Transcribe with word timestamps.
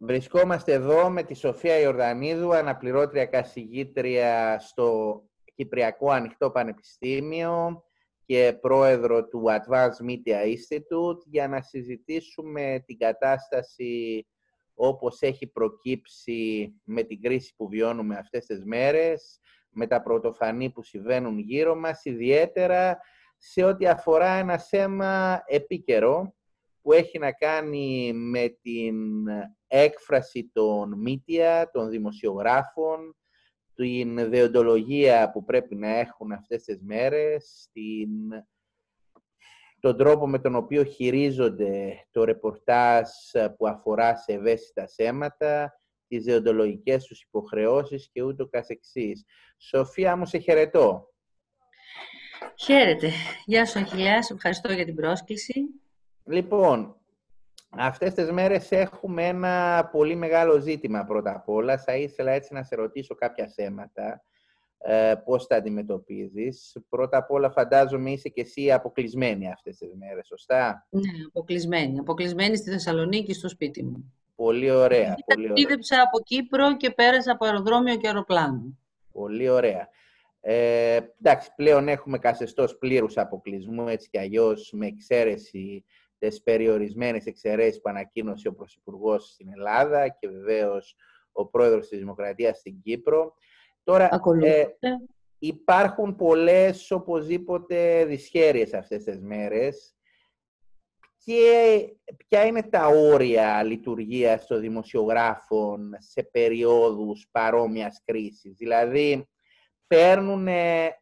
Βρισκόμαστε 0.00 0.72
εδώ 0.72 1.10
με 1.10 1.22
τη 1.22 1.34
Σοφία 1.34 1.78
Ιορδανίδου, 1.78 2.54
αναπληρώτρια 2.54 3.26
καθηγήτρια 3.26 4.58
στο 4.60 5.20
Κυπριακό 5.54 6.10
Ανοιχτό 6.10 6.50
Πανεπιστήμιο 6.50 7.84
και 8.26 8.58
πρόεδρο 8.60 9.28
του 9.28 9.44
Advanced 9.46 10.06
Media 10.06 10.44
Institute 10.46 11.18
για 11.24 11.48
να 11.48 11.60
συζητήσουμε 11.62 12.82
την 12.86 12.98
κατάσταση 12.98 14.26
όπως 14.74 15.20
έχει 15.20 15.46
προκύψει 15.46 16.72
με 16.84 17.02
την 17.02 17.20
κρίση 17.20 17.54
που 17.56 17.68
βιώνουμε 17.68 18.16
αυτές 18.16 18.44
τις 18.46 18.64
μέρες, 18.64 19.40
με 19.70 19.86
τα 19.86 20.02
πρωτοφανή 20.02 20.70
που 20.70 20.82
συμβαίνουν 20.82 21.38
γύρω 21.38 21.74
μας, 21.74 22.04
ιδιαίτερα 22.04 22.98
σε 23.36 23.64
ό,τι 23.64 23.86
αφορά 23.86 24.30
ένα 24.30 24.58
θέμα 24.58 25.42
επίκαιρο 25.46 26.34
που 26.88 26.94
έχει 26.94 27.18
να 27.18 27.32
κάνει 27.32 28.12
με 28.12 28.48
την 28.62 28.96
έκφραση 29.66 30.50
των 30.52 31.00
μύτια, 31.00 31.70
των 31.72 31.88
δημοσιογράφων, 31.88 33.16
την 33.74 34.30
δεοντολογία 34.30 35.30
που 35.30 35.44
πρέπει 35.44 35.74
να 35.74 35.88
έχουν 35.88 36.32
αυτές 36.32 36.62
τις 36.62 36.80
μέρες, 36.82 37.68
την... 37.72 38.08
τον 39.80 39.96
τρόπο 39.96 40.28
με 40.28 40.38
τον 40.38 40.54
οποίο 40.54 40.84
χειρίζονται 40.84 42.06
το 42.10 42.24
ρεπορτάζ 42.24 43.08
που 43.56 43.68
αφορά 43.68 44.16
σε 44.16 44.32
ευαίσθητα 44.32 44.88
θέματα, 44.88 45.80
τις 46.08 46.24
δεοντολογικές 46.24 47.04
τους 47.04 47.22
υποχρεώσεις 47.22 48.08
και 48.12 48.22
ούτω 48.22 48.46
καθεξής. 48.48 49.24
Σοφία 49.58 50.16
μου, 50.16 50.26
σε 50.26 50.38
χαιρετώ. 50.38 51.12
Χαίρετε. 52.58 53.10
Γεια 53.44 53.66
σου, 53.66 53.78
Αχιλιά. 53.78 54.26
ευχαριστώ 54.32 54.72
για 54.72 54.84
την 54.84 54.94
πρόσκληση. 54.94 55.54
Λοιπόν, 56.28 56.96
αυτές 57.70 58.14
τις 58.14 58.30
μέρες 58.30 58.72
έχουμε 58.72 59.26
ένα 59.26 59.88
πολύ 59.92 60.14
μεγάλο 60.14 60.58
ζήτημα 60.60 61.04
πρώτα 61.04 61.34
απ' 61.34 61.48
όλα. 61.48 61.78
Θα 61.78 61.96
ήθελα 61.96 62.30
έτσι 62.30 62.54
να 62.54 62.62
σε 62.62 62.74
ρωτήσω 62.76 63.14
κάποια 63.14 63.48
θέματα. 63.54 64.22
Ε, 64.80 65.14
πώς 65.24 65.46
τα 65.46 65.56
αντιμετωπίζεις. 65.56 66.76
Πρώτα 66.88 67.16
απ' 67.18 67.30
όλα 67.30 67.50
φαντάζομαι 67.50 68.10
είσαι 68.10 68.28
και 68.28 68.40
εσύ 68.40 68.72
αποκλεισμένη 68.72 69.50
αυτές 69.50 69.76
τις 69.76 69.94
μέρες, 69.94 70.26
σωστά; 70.26 70.86
Ναι, 70.90 71.24
αποκλεισμένη. 71.26 71.98
Αποκλεισμένη 71.98 72.56
στη 72.56 72.70
Θεσσαλονίκη, 72.70 73.34
στο 73.34 73.48
σπίτι 73.48 73.84
μου. 73.84 74.12
Πολύ 74.34 74.70
ωραία. 74.70 75.16
Ταξίδεψα 75.26 76.02
από 76.02 76.20
Κύπρο 76.22 76.76
και 76.76 76.90
πέρασα 76.90 77.32
από 77.32 77.44
αεροδρόμιο 77.44 77.96
και 77.96 78.06
αεροπλάνο. 78.06 78.78
Πολύ 79.12 79.48
ωραία. 79.48 79.88
Ε, 80.40 81.00
εντάξει, 81.20 81.50
πλέον 81.56 81.88
έχουμε 81.88 82.18
καθεστώς 82.18 82.78
πλήρους 82.78 83.16
αποκλεισμού, 83.16 83.88
έτσι 83.88 84.08
κι 84.10 84.18
αλλιώς 84.18 84.72
με 84.72 84.86
εξαίρεση 84.86 85.84
τις 86.18 86.42
περιορισμένες 86.42 87.26
εξαιρέσεις 87.26 87.80
που 87.80 87.88
ανακοίνωσε 87.88 88.48
ο 88.48 88.54
Πρωθυπουργός 88.54 89.30
στην 89.30 89.48
Ελλάδα 89.52 90.08
και 90.08 90.28
βεβαίως 90.28 90.96
ο 91.32 91.46
Πρόεδρος 91.46 91.88
της 91.88 91.98
Δημοκρατίας 91.98 92.58
στην 92.58 92.80
Κύπρο. 92.82 93.34
Τώρα, 93.84 94.20
ε, 94.42 94.64
υπάρχουν 95.38 96.16
πολλές 96.16 96.90
οπωσδήποτε 96.90 98.04
δυσχέρειες 98.04 98.74
αυτές 98.74 99.04
τις 99.04 99.20
μέρες 99.20 99.92
και 101.24 101.88
ποια 102.16 102.44
είναι 102.44 102.62
τα 102.62 102.86
όρια 102.86 103.62
λειτουργίας 103.62 104.46
των 104.46 104.60
δημοσιογράφων 104.60 105.94
σε 105.98 106.22
περίοδους 106.22 107.28
παρόμοιας 107.30 108.02
κρίσης; 108.04 108.56
Δηλαδή, 108.56 109.28
παίρνουν 109.86 110.48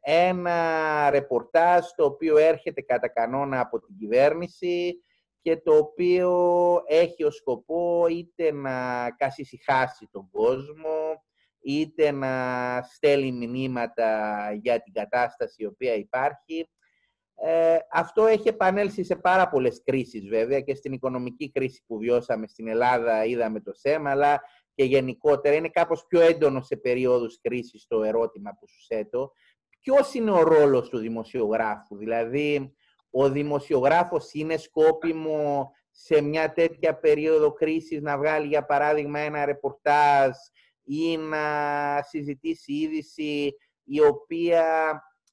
ένα 0.01 1.11
ρεπορτάζ 1.11 1.85
το 1.97 2.05
οποίο 2.05 2.37
έρχεται 2.37 2.81
κατά 2.81 3.09
κανόνα 3.09 3.61
από 3.61 3.81
την 3.81 3.97
κυβέρνηση 3.99 5.05
και 5.47 5.57
το 5.57 5.77
οποίο 5.77 6.33
έχει 6.87 7.25
ως 7.25 7.37
σκοπό 7.37 8.07
είτε 8.07 8.53
να 8.53 9.11
καθησυχάσει 9.11 10.09
τον 10.11 10.29
κόσμο, 10.31 11.25
είτε 11.61 12.11
να 12.11 12.83
στέλνει 12.83 13.47
μηνύματα 13.47 14.53
για 14.63 14.83
την 14.83 14.93
κατάσταση 14.93 15.63
η 15.63 15.67
οποία 15.67 15.95
υπάρχει. 15.95 16.71
Ε, 17.35 17.79
αυτό 17.91 18.27
έχει 18.27 18.49
επανέλθει 18.49 19.05
σε 19.05 19.17
πάρα 19.17 19.49
πολλές 19.49 19.83
κρίσεις 19.85 20.29
βέβαια 20.29 20.61
και 20.61 20.75
στην 20.75 20.93
οικονομική 20.93 21.51
κρίση 21.51 21.83
που 21.87 21.99
βιώσαμε 21.99 22.47
στην 22.47 22.69
Ελλάδα 22.69 23.25
είδαμε 23.25 23.61
το 23.61 23.75
θέμα, 23.75 24.11
αλλά 24.11 24.41
και 24.75 24.85
γενικότερα 24.85 25.55
είναι 25.55 25.69
κάπως 25.69 26.07
πιο 26.07 26.21
έντονο 26.21 26.63
σε 26.63 26.77
περίοδους 26.77 27.41
κρίσης 27.41 27.87
το 27.87 28.03
ερώτημα 28.03 28.57
που 28.61 28.69
σου 28.69 28.87
θέτω. 28.87 29.33
Ποιος 29.81 30.15
είναι 30.15 30.31
ο 30.31 30.43
ρόλος 30.43 30.89
του 30.89 30.99
δημοσιογράφου, 30.99 31.97
δηλαδή 31.97 32.75
ο 33.19 33.31
δημοσιογράφος 33.31 34.33
είναι 34.33 34.57
σκόπιμο 34.57 35.71
σε 35.91 36.21
μια 36.21 36.53
τέτοια 36.53 36.99
περίοδο 36.99 37.53
κρίσης 37.53 38.01
να 38.01 38.19
βγάλει 38.19 38.47
για 38.47 38.65
παράδειγμα 38.65 39.19
ένα 39.19 39.45
ρεπορτάζ 39.45 40.31
ή 40.85 41.17
να 41.17 41.39
συζητήσει 42.03 42.73
είδηση 42.73 43.57
η 43.85 44.01
οποία 44.01 44.65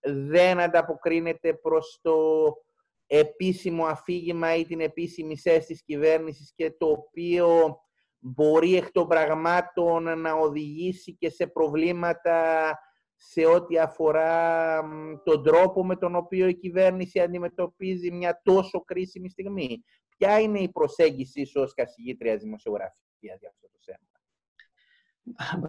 δεν 0.02 0.60
ανταποκρίνεται 0.60 1.54
προς 1.54 2.00
το 2.02 2.18
επίσημο 3.08 3.86
αφήγημα 3.86 4.56
ή 4.56 4.66
την 4.66 4.80
επίσημη 4.80 5.38
θέση 5.38 5.68
της 5.68 5.84
κυβέρνησης 5.84 6.54
και 6.56 6.72
το 6.72 6.86
οποίο 6.86 7.78
μπορεί 8.20 8.76
εκ 8.76 8.92
των 8.92 9.08
πραγμάτων 9.08 10.20
να 10.20 10.34
οδηγήσει 10.34 11.16
και 11.16 11.30
σε 11.30 11.48
προβλήματα 11.48 12.80
σε 13.30 13.46
ό,τι 13.46 13.78
αφορά 13.80 14.82
τον 15.24 15.44
τρόπο 15.44 15.86
με 15.86 15.96
τον 15.96 16.16
οποίο 16.16 16.48
η 16.48 16.56
κυβέρνηση 16.56 17.20
αντιμετωπίζει 17.20 18.12
μια 18.12 18.42
τόσο 18.44 18.82
κρίσιμη 18.82 19.30
στιγμή. 19.30 19.84
Ποια 20.18 20.40
είναι 20.40 20.60
η 20.60 20.70
προσέγγιση 20.70 21.46
σου 21.46 21.62
ως 21.62 21.74
καθηγήτρια 21.74 22.38
δημοσιογραφίας 22.38 23.40
για 23.40 23.50
αυτό 23.50 23.68
το 23.72 23.80
θέμα; 23.86 23.98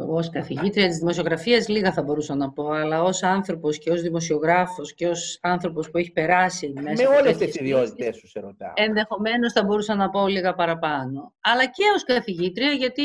Εγώ 0.00 0.14
ως 0.14 0.30
καθηγήτρια 0.30 0.86
της 0.86 0.98
δημοσιογραφίας 0.98 1.68
λίγα 1.68 1.92
θα 1.92 2.02
μπορούσα 2.02 2.34
να 2.34 2.52
πω, 2.52 2.70
αλλά 2.70 3.02
ως 3.02 3.22
άνθρωπος 3.22 3.78
και 3.78 3.90
ως 3.90 4.02
δημοσιογράφος 4.02 4.94
και 4.94 5.08
ως 5.08 5.38
άνθρωπος 5.42 5.90
που 5.90 5.98
έχει 5.98 6.10
περάσει 6.12 6.72
μέσα 6.82 7.08
Με 7.10 7.16
όλες 7.16 7.36
τις 7.36 7.54
ιδιότητες 7.54 8.16
σου 8.16 8.28
σε 8.28 8.40
ρωτάω. 8.40 8.72
Ενδεχομένως 8.74 9.52
θα 9.52 9.64
μπορούσα 9.64 9.94
να 9.94 10.10
πω 10.10 10.28
λίγα 10.28 10.54
παραπάνω. 10.54 11.34
Αλλά 11.40 11.66
και 11.66 11.84
ως 11.94 12.04
καθηγήτρια, 12.04 12.70
γιατί 12.70 13.02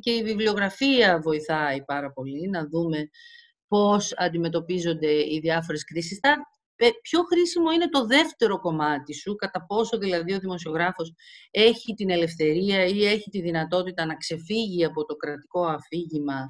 και 0.00 0.10
η 0.10 0.22
βιβλιογραφία 0.22 1.20
βοηθάει 1.22 1.82
πάρα 1.84 2.12
πολύ 2.12 2.48
να 2.48 2.66
δούμε 2.66 3.08
πώς 3.72 4.14
αντιμετωπίζονται 4.16 5.10
οι 5.10 5.38
διάφορες 5.42 5.84
κρίσεις. 5.84 6.20
πιο 7.02 7.22
χρήσιμο 7.22 7.70
είναι 7.70 7.88
το 7.88 8.06
δεύτερο 8.06 8.58
κομμάτι 8.60 9.14
σου, 9.14 9.34
κατά 9.34 9.64
πόσο 9.66 9.98
δηλαδή 9.98 10.34
ο 10.34 10.38
δημοσιογράφος 10.38 11.14
έχει 11.50 11.94
την 11.94 12.10
ελευθερία 12.10 12.84
ή 12.84 13.06
έχει 13.06 13.30
τη 13.30 13.40
δυνατότητα 13.40 14.06
να 14.06 14.16
ξεφύγει 14.16 14.84
από 14.84 15.04
το 15.04 15.14
κρατικό 15.14 15.66
αφήγημα 15.66 16.46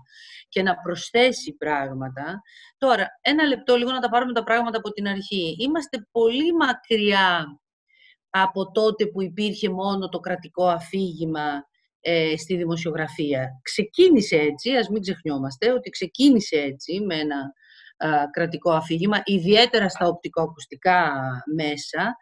και 0.49 0.63
να 0.63 0.75
προσθέσει 0.75 1.57
πράγματα. 1.57 2.43
Τώρα, 2.79 3.07
ένα 3.21 3.45
λεπτό 3.45 3.77
λίγο 3.77 3.91
να 3.91 4.01
τα 4.01 4.09
πάρουμε 4.09 4.33
τα 4.33 4.43
πράγματα 4.43 4.79
από 4.79 4.91
την 4.91 5.09
αρχή. 5.09 5.57
Είμαστε 5.59 6.09
πολύ 6.11 6.53
μακριά 6.53 7.61
από 8.31 8.71
τότε 8.71 9.07
που 9.07 9.23
υπήρχε 9.23 9.71
μόνο 9.71 10.09
το 10.09 10.19
κρατικό 10.19 10.67
αφήγημα 10.67 11.71
ε, 12.05 12.37
στη 12.37 12.57
δημοσιογραφία. 12.57 13.61
Ξεκίνησε 13.63 14.37
έτσι, 14.37 14.71
ας 14.71 14.89
μην 14.89 15.01
ξεχνιόμαστε, 15.01 15.73
ότι 15.73 15.91
ξεκίνησε 15.91 16.57
έτσι 16.57 17.01
με 17.01 17.15
ένα 17.15 17.53
κρατικό 18.31 18.71
αφήγημα, 18.71 19.21
ιδιαίτερα 19.25 19.89
στα 19.89 20.07
οπτικοακουστικά 20.07 21.11
μέσα, 21.57 22.17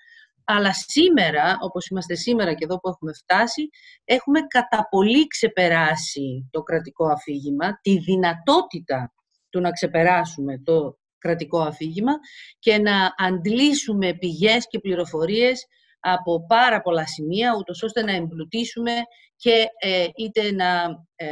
αλλά 0.44 0.72
σήμερα, 0.72 1.56
όπως 1.60 1.88
είμαστε 1.88 2.14
σήμερα 2.14 2.54
και 2.54 2.64
εδώ 2.64 2.80
που 2.80 2.88
έχουμε 2.88 3.12
φτάσει, 3.12 3.68
έχουμε 4.04 4.40
κατά 4.40 4.86
πολύ 4.90 5.26
ξεπεράσει 5.26 6.48
το 6.50 6.62
κρατικό 6.62 7.06
αφήγημα, 7.06 7.80
τη 7.80 7.98
δυνατότητα 7.98 9.12
του 9.50 9.60
να 9.60 9.70
ξεπεράσουμε 9.70 10.60
το 10.64 10.98
κρατικό 11.18 11.60
αφήγημα 11.60 12.12
και 12.58 12.78
να 12.78 13.14
αντλήσουμε 13.16 14.14
πηγές 14.14 14.66
και 14.68 14.78
πληροφορίες 14.78 15.66
από 16.00 16.46
πάρα 16.46 16.80
πολλά 16.80 17.06
σημεία, 17.06 17.54
ούτως 17.58 17.82
ώστε 17.82 18.02
να 18.02 18.12
εμπλουτίσουμε 18.12 18.92
και 19.36 19.66
ε, 19.78 20.06
είτε 20.16 20.52
να 20.52 20.84
ε, 21.14 21.28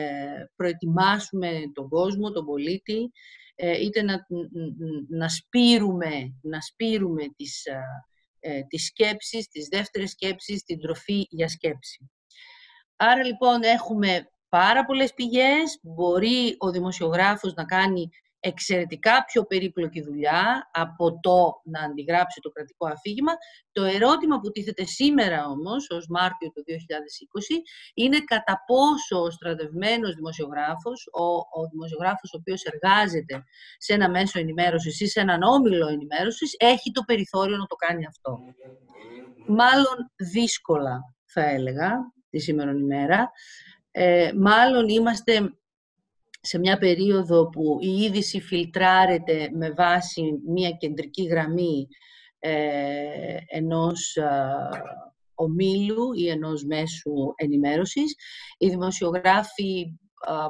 προετοιμάσουμε 0.56 1.50
τον 1.72 1.88
κόσμο, 1.88 2.30
τον 2.30 2.44
πολίτη, 2.44 3.10
ε, 3.54 3.80
είτε 3.80 4.02
να, 4.02 4.26
να, 5.08 5.28
σπείρουμε, 5.28 6.34
να 6.42 6.60
σπείρουμε 6.60 7.22
τις, 7.36 7.62
ε, 8.40 8.60
τις 8.68 8.84
σκέψεις, 8.84 9.48
τις 9.48 9.68
δεύτερες 9.68 10.10
σκέψεις, 10.10 10.62
την 10.62 10.80
τροφή 10.80 11.26
για 11.30 11.48
σκέψη. 11.48 12.10
Άρα 12.96 13.24
λοιπόν 13.24 13.62
έχουμε 13.62 14.28
πάρα 14.48 14.84
πολλές 14.84 15.14
πηγές, 15.14 15.78
μπορεί 15.82 16.54
ο 16.58 16.70
δημοσιογράφος 16.70 17.54
να 17.54 17.64
κάνει 17.64 18.08
εξαιρετικά 18.48 19.24
πιο 19.24 19.42
περίπλοκη 19.44 20.02
δουλειά 20.02 20.70
από 20.72 21.20
το 21.20 21.38
να 21.64 21.80
αντιγράψει 21.80 22.40
το 22.40 22.50
κρατικό 22.50 22.86
αφήγημα. 22.86 23.32
Το 23.72 23.84
ερώτημα 23.84 24.40
που 24.40 24.50
τίθεται 24.50 24.84
σήμερα 24.84 25.46
όμως, 25.46 25.90
ως 25.90 26.06
Μάρτιο 26.08 26.48
του 26.50 26.62
2020, 26.66 27.56
είναι 27.94 28.18
κατά 28.18 28.64
πόσο 28.66 29.22
ο 29.22 29.30
στρατευμένος 29.30 30.14
δημοσιογράφος, 30.14 31.08
ο, 31.12 31.24
ο 31.60 31.68
δημοσιογράφος 31.72 32.32
ο 32.34 32.36
οποίος 32.40 32.62
εργάζεται 32.62 33.44
σε 33.78 33.92
ένα 33.92 34.10
μέσο 34.10 34.38
ενημέρωσης 34.38 35.00
ή 35.00 35.06
σε 35.06 35.20
έναν 35.20 35.42
όμιλο 35.42 35.88
ενημέρωσης, 35.88 36.54
έχει 36.58 36.90
το 36.90 37.02
περιθώριο 37.06 37.56
να 37.56 37.66
το 37.66 37.74
κάνει 37.74 38.06
αυτό. 38.06 38.38
Μάλλον 39.46 40.12
δύσκολα, 40.16 41.14
θα 41.24 41.42
έλεγα, 41.42 42.12
τη 42.30 42.38
σήμερα 42.38 42.70
ημέρα. 42.70 43.30
Ε, 43.90 44.30
μάλλον 44.36 44.88
είμαστε 44.88 45.57
σε 46.48 46.58
μια 46.58 46.78
περίοδο 46.78 47.48
που 47.48 47.78
η 47.80 48.02
είδηση 48.02 48.40
φιλτράρεται 48.40 49.50
με 49.52 49.70
βάση 49.70 50.40
μια 50.46 50.70
κεντρική 50.70 51.22
γραμμή 51.22 51.88
ε, 52.38 53.36
ενός 53.46 54.18
ομίλου 55.34 56.12
ή 56.12 56.28
ενός 56.28 56.64
μέσου 56.64 57.12
ενημέρωσης. 57.36 58.14
Οι 58.58 58.68
δημοσιογράφοι 58.68 59.98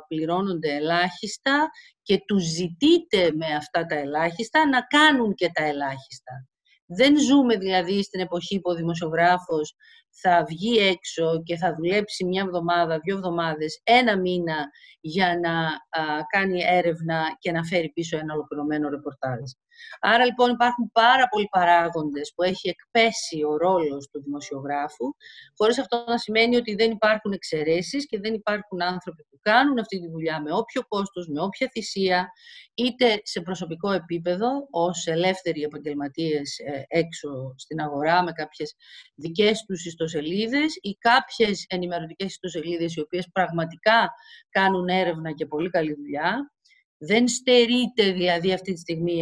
πληρώνονται 0.08 0.74
ελάχιστα 0.74 1.68
και 2.02 2.22
τους 2.26 2.42
ζητείτε 2.42 3.32
με 3.34 3.46
αυτά 3.46 3.86
τα 3.86 3.94
ελάχιστα 3.94 4.68
να 4.68 4.80
κάνουν 4.80 5.34
και 5.34 5.50
τα 5.52 5.64
ελάχιστα. 5.64 6.46
Δεν 6.90 7.20
ζούμε 7.20 7.56
δηλαδή 7.56 8.02
στην 8.02 8.20
εποχή 8.20 8.60
που 8.60 8.70
ο 8.70 8.74
δημοσιογράφος 8.74 9.74
θα 10.10 10.44
βγει 10.48 10.78
έξω 10.78 11.42
και 11.42 11.56
θα 11.56 11.74
δουλέψει 11.74 12.24
μια 12.24 12.42
εβδομάδα, 12.46 12.98
δύο 12.98 13.16
εβδομάδες, 13.16 13.80
ένα 13.82 14.18
μήνα 14.18 14.70
για 15.00 15.38
να 15.38 15.68
κάνει 16.28 16.62
έρευνα 16.66 17.36
και 17.38 17.52
να 17.52 17.64
φέρει 17.64 17.88
πίσω 17.88 18.16
ένα 18.18 18.34
ολοκληρωμένο 18.34 18.88
ρεπορτάζ. 18.88 19.40
Άρα 20.00 20.24
λοιπόν 20.24 20.50
υπάρχουν 20.50 20.90
πάρα 20.92 21.28
πολλοί 21.28 21.48
παράγοντες 21.50 22.32
που 22.34 22.42
έχει 22.42 22.68
εκπέσει 22.68 23.42
ο 23.44 23.56
ρόλος 23.56 24.08
του 24.08 24.22
δημοσιογράφου, 24.22 25.14
χωρίς 25.56 25.78
αυτό 25.78 26.04
να 26.06 26.18
σημαίνει 26.18 26.56
ότι 26.56 26.74
δεν 26.74 26.90
υπάρχουν 26.90 27.32
εξαιρέσεις 27.32 28.06
και 28.06 28.18
δεν 28.20 28.34
υπάρχουν 28.34 28.82
άνθρωποι 28.82 29.24
που 29.30 29.38
κάνουν 29.40 29.78
αυτή 29.78 30.00
τη 30.00 30.08
δουλειά 30.08 30.42
με 30.42 30.52
όποιο 30.52 30.82
κόστος, 30.88 31.28
με 31.28 31.40
όποια 31.40 31.68
θυσία, 31.72 32.32
είτε 32.74 33.20
σε 33.22 33.40
προσωπικό 33.40 33.90
επίπεδο, 33.92 34.48
ως 34.70 35.06
ελεύθεροι 35.06 35.62
επαγγελματίες 35.62 36.58
ε, 36.58 36.84
έξω 36.88 37.54
στην 37.56 37.80
αγορά, 37.80 38.22
με 38.22 38.32
κάποιες 38.32 38.74
δικές 39.14 39.64
τους 39.66 39.84
ιστοσελίδες 39.84 40.78
ή 40.80 40.92
κάποιες 40.92 41.64
ενημερωτικές 41.68 42.26
ιστοσελίδες 42.26 42.94
οι 42.94 43.00
οποίες 43.00 43.28
πραγματικά 43.32 44.10
κάνουν 44.50 44.88
έρευνα 44.88 45.32
και 45.32 45.46
πολύ 45.46 45.70
καλή 45.70 45.94
δουλειά. 45.94 46.52
Δεν 46.98 47.28
στερείται 47.28 48.12
δηλαδή 48.12 48.52
αυτή 48.52 48.72
τη 48.72 48.80
στιγμή 48.80 49.20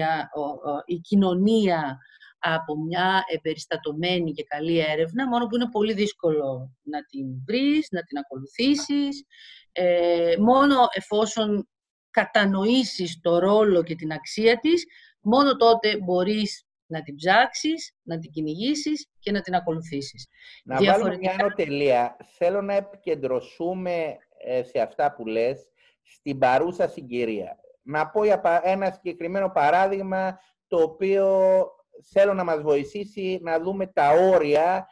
η 0.84 0.96
κοινωνία 0.96 1.98
από 2.38 2.76
μια 2.76 3.24
εμπεριστατωμένη 3.34 4.32
και 4.32 4.44
καλή 4.44 4.78
έρευνα, 4.78 5.28
μόνο 5.28 5.46
που 5.46 5.54
είναι 5.54 5.70
πολύ 5.70 5.92
δύσκολο 5.92 6.76
να 6.82 7.04
την 7.04 7.26
βρεις, 7.46 7.88
να 7.90 8.02
την 8.02 8.18
ακολουθήσεις, 8.18 9.24
ε, 9.72 10.34
μόνο 10.38 10.74
εφόσον 10.92 11.68
κατανοήσεις 12.10 13.20
το 13.20 13.38
ρόλο 13.38 13.82
και 13.82 13.94
την 13.94 14.12
αξία 14.12 14.58
της, 14.58 14.84
μόνο 15.20 15.56
τότε 15.56 15.98
μπορείς 15.98 16.64
να 16.86 17.02
την 17.02 17.14
ψάξεις, 17.14 17.94
να 18.02 18.18
την 18.18 18.30
κυνηγήσεις 18.30 19.08
και 19.18 19.32
να 19.32 19.40
την 19.40 19.54
ακολουθήσεις. 19.54 20.26
Να 20.64 20.76
Διαφορετικά... 20.76 21.30
βάλουμε 21.30 21.44
μια 21.44 21.54
τελεία. 21.54 22.16
Θέλω 22.36 22.62
να 22.62 22.74
επικεντρωσούμε 22.74 24.16
ε, 24.44 24.62
σε 24.62 24.80
αυτά 24.80 25.14
που 25.14 25.26
λες 25.26 25.68
στην 26.02 26.38
παρούσα 26.38 26.88
συγκυρία 26.88 27.58
να 27.86 28.08
πω 28.08 28.24
για 28.24 28.60
ένα 28.64 28.90
συγκεκριμένο 28.90 29.50
παράδειγμα 29.50 30.38
το 30.66 30.82
οποίο 30.82 31.66
θέλω 32.12 32.34
να 32.34 32.44
μας 32.44 32.60
βοηθήσει 32.60 33.38
να 33.42 33.60
δούμε 33.60 33.86
τα 33.86 34.10
όρια 34.10 34.86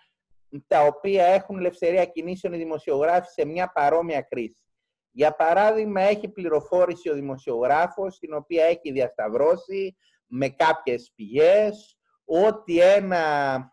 τα 0.66 0.80
οποία 0.80 1.24
έχουν 1.24 1.58
ελευθερία 1.58 2.04
κινήσεων 2.04 2.52
οι 2.52 2.56
δημοσιογράφοι 2.56 3.30
σε 3.30 3.46
μια 3.46 3.72
παρόμοια 3.72 4.20
κρίση. 4.20 4.64
Για 5.10 5.34
παράδειγμα, 5.34 6.00
έχει 6.00 6.28
πληροφόρηση 6.28 7.10
ο 7.10 7.14
δημοσιογράφος, 7.14 8.18
την 8.18 8.34
οποία 8.34 8.64
έχει 8.64 8.92
διασταυρώσει 8.92 9.96
με 10.26 10.48
κάποιες 10.48 11.12
πηγές, 11.14 11.98
ότι 12.24 12.80
ένα 12.80 13.22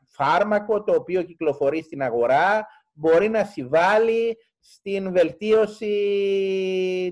φάρμακο 0.08 0.84
το 0.84 0.94
οποίο 0.94 1.24
κυκλοφορεί 1.24 1.82
στην 1.82 2.02
αγορά 2.02 2.68
μπορεί 2.94 3.30
να 3.30 3.44
συμβάλλει 3.44 4.38
στην 4.62 5.12
βελτίωση 5.12 5.96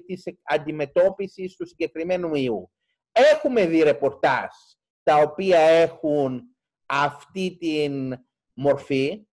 της 0.06 0.24
αντιμετώπισης 0.44 1.56
του 1.56 1.68
συγκεκριμένου 1.68 2.36
ιού. 2.36 2.72
Έχουμε 3.12 3.66
δει 3.66 3.84
ρεπορτάζ 3.84 4.48
τα 5.04 5.16
οποία 5.16 5.60
έχουν 5.60 6.42
αυτή 6.86 7.58
την 7.60 8.16
μορφή 8.54 9.28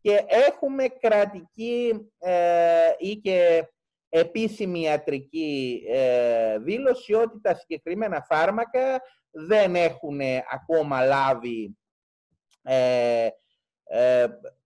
και 0.00 0.24
έχουμε 0.26 0.88
κρατική 0.88 2.10
ε, 2.18 2.90
ή 2.98 3.16
και 3.16 3.68
επίσημη 4.08 4.80
ιατρική 4.80 5.82
ε, 5.88 6.58
δήλωση 6.58 7.14
ότι 7.14 7.40
τα 7.40 7.54
συγκεκριμένα 7.54 8.22
φάρμακα 8.28 9.00
δεν 9.30 9.74
έχουν 9.74 10.20
ακόμα 10.52 11.04
λάβει 11.04 11.76
ε, 12.62 13.24
ε, 13.24 13.30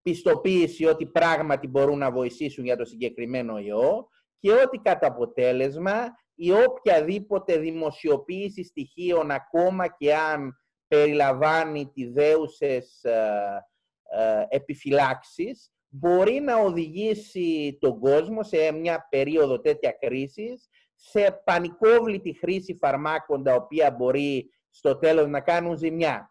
πιστοποίηση 0.01 0.85
ότι 0.85 1.05
πράγματι 1.05 1.67
μπορούν 1.67 1.97
να 1.97 2.11
βοηθήσουν 2.11 2.63
για 2.63 2.77
το 2.77 2.85
συγκεκριμένο 2.85 3.57
ιό 3.57 4.07
και 4.39 4.51
ότι 4.51 4.77
κατά 4.77 5.07
αποτέλεσμα 5.07 6.17
η 6.35 6.51
οποιαδήποτε 6.51 7.57
δημοσιοποίηση 7.57 8.63
στοιχείων 8.63 9.31
ακόμα 9.31 9.87
και 9.87 10.15
αν 10.15 10.59
περιλαμβάνει 10.87 11.91
τη 11.93 12.05
δέουσες 12.05 13.03
ε, 13.03 13.65
ε, 14.11 14.45
επιφυλάξεις 14.49 15.71
μπορεί 15.87 16.39
να 16.39 16.57
οδηγήσει 16.57 17.77
τον 17.81 17.99
κόσμο 17.99 18.43
σε 18.43 18.71
μια 18.71 19.07
περίοδο 19.09 19.59
τέτοια 19.59 19.91
κρίσης 19.91 20.69
σε 20.95 21.41
πανικόβλητη 21.43 22.33
χρήση 22.33 22.77
φαρμάκων 22.81 23.43
τα 23.43 23.53
οποία 23.53 23.91
μπορεί 23.91 24.49
στο 24.69 24.97
τέλος 24.97 25.27
να 25.27 25.41
κάνουν 25.41 25.77
ζημιά. 25.77 26.29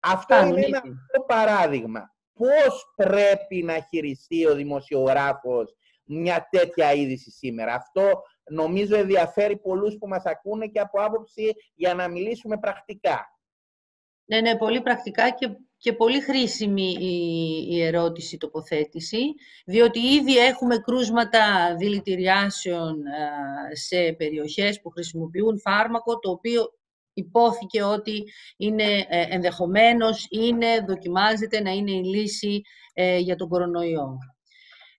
Αυτό 0.00 0.46
είναι 0.46 0.64
ένα 0.64 1.24
παράδειγμα 1.26 2.13
πώς 2.34 2.92
πρέπει 2.96 3.62
να 3.62 3.86
χειριστεί 3.88 4.46
ο 4.46 4.54
δημοσιογράφος 4.54 5.74
μια 6.04 6.48
τέτοια 6.50 6.92
είδηση 6.92 7.30
σήμερα. 7.30 7.74
Αυτό 7.74 8.22
νομίζω 8.50 8.96
ενδιαφέρει 8.96 9.56
πολλούς 9.56 9.96
που 9.98 10.08
μας 10.08 10.24
ακούνε 10.24 10.66
και 10.66 10.80
από 10.80 11.02
άποψη 11.02 11.54
για 11.74 11.94
να 11.94 12.08
μιλήσουμε 12.08 12.58
πρακτικά. 12.58 13.28
Ναι, 14.26 14.40
ναι, 14.40 14.56
πολύ 14.56 14.80
πρακτικά 14.80 15.30
και, 15.30 15.48
και 15.76 15.92
πολύ 15.92 16.20
χρήσιμη 16.20 16.96
η, 17.00 17.66
η 17.70 17.82
ερώτηση, 17.82 18.36
τοποθέτηση, 18.36 19.34
διότι 19.66 19.98
ήδη 19.98 20.36
έχουμε 20.36 20.78
κρούσματα 20.78 21.74
δηλητηριάσεων 21.78 23.02
σε 23.72 24.12
περιοχές 24.12 24.80
που 24.80 24.90
χρησιμοποιούν 24.90 25.60
φάρμακο, 25.60 26.18
το 26.18 26.30
οποίο 26.30 26.72
υπόθηκε 27.14 27.82
ότι 27.82 28.24
είναι 28.56 29.06
ε, 29.08 29.26
ενδεχομένως, 29.28 30.26
είναι, 30.30 30.84
δοκιμάζεται 30.88 31.60
να 31.60 31.70
είναι 31.70 31.90
η 31.90 32.04
λύση 32.04 32.60
ε, 32.92 33.18
για 33.18 33.36
τον 33.36 33.48
κορονοϊό. 33.48 34.18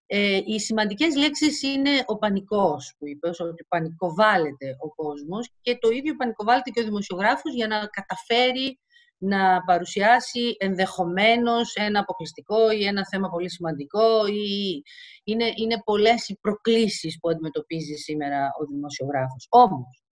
Ε, 0.08 0.42
οι 0.46 0.60
σημαντικές 0.60 1.16
λέξεις 1.16 1.62
είναι 1.62 1.90
ο 2.06 2.18
πανικός, 2.18 2.96
που 2.98 3.08
είπες, 3.08 3.40
ότι 3.40 3.66
πανικοβάλλεται 3.68 4.76
ο 4.80 4.96
κόσμος 4.96 5.50
και 5.62 5.78
το 5.78 5.90
ίδιο 5.90 6.16
πανικοβάλλεται 6.16 6.70
και 6.70 6.82
ο 6.82 6.84
δημοσιογράφος 6.84 7.54
για 7.54 7.68
να 7.68 7.86
καταφέρει 7.86 8.80
να 9.18 9.64
παρουσιάσει 9.64 10.56
ενδεχομένως 10.58 11.74
ένα 11.76 12.00
αποκλειστικό 12.00 12.72
ή 12.72 12.86
ένα 12.86 13.08
θέμα 13.08 13.30
πολύ 13.30 13.50
σημαντικό 13.50 14.28
ή 14.28 14.84
είναι, 15.24 15.52
είναι 15.56 15.82
πολλές 15.86 16.28
οι 16.28 16.38
προκλήσεις 16.42 17.18
που 17.20 17.30
αντιμετωπίζει 17.30 17.94
σήμερα 17.94 18.50
ο 18.62 18.66
δημοσιογράφος. 18.66 19.48
Όμως, 19.50 20.05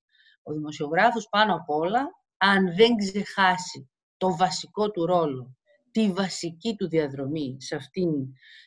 ο 0.44 0.54
δημοσιογράφος 0.54 1.28
πάνω 1.30 1.56
απ' 1.56 1.70
όλα, 1.70 2.10
αν 2.38 2.76
δεν 2.76 2.96
ξεχάσει 2.96 3.90
το 4.18 4.36
βασικό 4.36 4.92
του 4.92 5.06
ρόλο, 5.06 5.56
τη 5.92 6.12
βασική 6.12 6.76
του 6.76 6.88
διαδρομή 6.88 7.58
σε 7.60 7.76
αυτήν, 7.76 8.10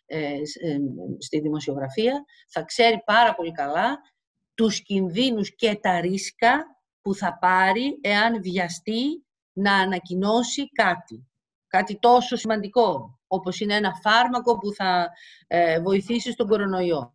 ε, 0.06 0.32
ε, 0.36 0.78
στη 1.18 1.40
δημοσιογραφία, 1.40 2.24
θα 2.48 2.62
ξέρει 2.62 3.02
πάρα 3.04 3.34
πολύ 3.34 3.52
καλά 3.52 3.98
τους 4.54 4.82
κινδύνους 4.82 5.54
και 5.54 5.78
τα 5.82 6.00
ρίσκα 6.00 6.64
που 7.02 7.14
θα 7.14 7.38
πάρει 7.38 7.98
εάν 8.00 8.42
βιαστεί 8.42 9.24
να 9.52 9.74
ανακοινώσει 9.74 10.68
κάτι. 10.68 11.26
Κάτι 11.66 11.98
τόσο 11.98 12.36
σημαντικό, 12.36 13.18
όπως 13.26 13.60
είναι 13.60 13.74
ένα 13.74 13.94
φάρμακο 13.94 14.58
που 14.58 14.72
θα 14.72 15.08
ε, 15.46 15.80
βοηθήσει 15.80 16.32
στον 16.32 16.46
κορονοϊό. 16.46 17.14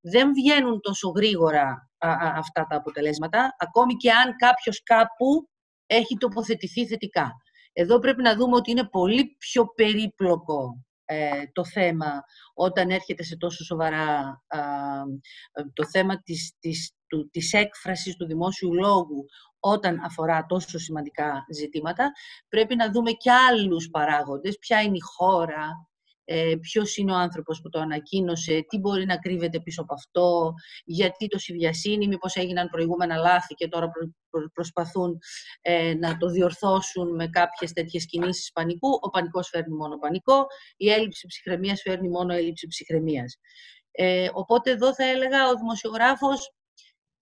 Δεν 0.00 0.32
βγαίνουν 0.32 0.80
τόσο 0.80 1.08
γρήγορα 1.08 1.90
αυτά 2.36 2.66
τα 2.66 2.76
αποτελέσματα, 2.76 3.56
ακόμη 3.58 3.94
και 3.94 4.10
αν 4.10 4.36
κάποιος 4.36 4.82
κάπου 4.82 5.48
έχει 5.86 6.16
τοποθετηθεί 6.16 6.86
θετικά. 6.86 7.32
Εδώ 7.72 7.98
πρέπει 7.98 8.22
να 8.22 8.36
δούμε 8.36 8.56
ότι 8.56 8.70
είναι 8.70 8.88
πολύ 8.88 9.36
πιο 9.38 9.66
περίπλοκο 9.74 10.84
ε, 11.04 11.42
το 11.52 11.64
θέμα 11.64 12.22
όταν 12.54 12.90
έρχεται 12.90 13.22
σε 13.22 13.36
τόσο 13.36 13.64
σοβαρά 13.64 14.42
το 15.72 15.86
θέμα 15.86 16.22
της, 16.22 16.56
της, 16.58 16.92
του, 17.06 17.30
της 17.30 17.52
έκφρασης 17.52 18.16
του 18.16 18.26
δημόσιου 18.26 18.74
λόγου 18.74 19.24
όταν 19.58 20.00
αφορά 20.04 20.46
τόσο 20.46 20.78
σημαντικά 20.78 21.44
ζητήματα. 21.52 22.12
Πρέπει 22.48 22.76
να 22.76 22.90
δούμε 22.90 23.10
και 23.10 23.30
άλλους 23.30 23.88
παράγοντες, 23.90 24.58
ποια 24.58 24.82
είναι 24.82 24.96
η 24.96 25.00
χώρα, 25.16 25.88
ε, 26.24 26.54
ποιος 26.60 26.96
είναι 26.96 27.12
ο 27.12 27.14
άνθρωπος 27.14 27.60
που 27.60 27.68
το 27.68 27.80
ανακοίνωσε, 27.80 28.64
τι 28.68 28.78
μπορεί 28.78 29.04
να 29.06 29.16
κρύβεται 29.16 29.60
πίσω 29.60 29.82
από 29.82 29.94
αυτό, 29.94 30.52
γιατί 30.84 31.26
το 31.26 31.38
συμβιασύνει, 31.38 32.06
μήπως 32.08 32.36
έγιναν 32.36 32.68
προηγούμενα 32.68 33.16
λάθη 33.16 33.54
και 33.54 33.68
τώρα 33.68 33.90
προσπαθούν 34.52 35.18
ε, 35.60 35.94
να 35.94 36.16
το 36.16 36.28
διορθώσουν 36.28 37.14
με 37.14 37.28
κάποιες 37.28 37.72
τέτοιες 37.72 38.06
κινήσεις 38.06 38.52
πανικού. 38.52 38.98
Ο 39.00 39.10
πανικός 39.10 39.48
φέρνει 39.48 39.74
μόνο 39.74 39.98
πανικό, 39.98 40.46
η 40.76 40.90
έλλειψη 40.90 41.26
ψυχραιμίας 41.26 41.80
φέρνει 41.80 42.08
μόνο 42.08 42.34
έλλειψη 42.34 42.66
ψυχραιμίας. 42.66 43.36
Ε, 43.90 44.28
οπότε 44.32 44.70
εδώ 44.70 44.94
θα 44.94 45.04
έλεγα 45.04 45.48
ο 45.48 45.54
δημοσιογράφος 45.54 46.52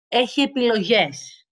έχει 0.09 0.41
επιλογές. 0.41 1.47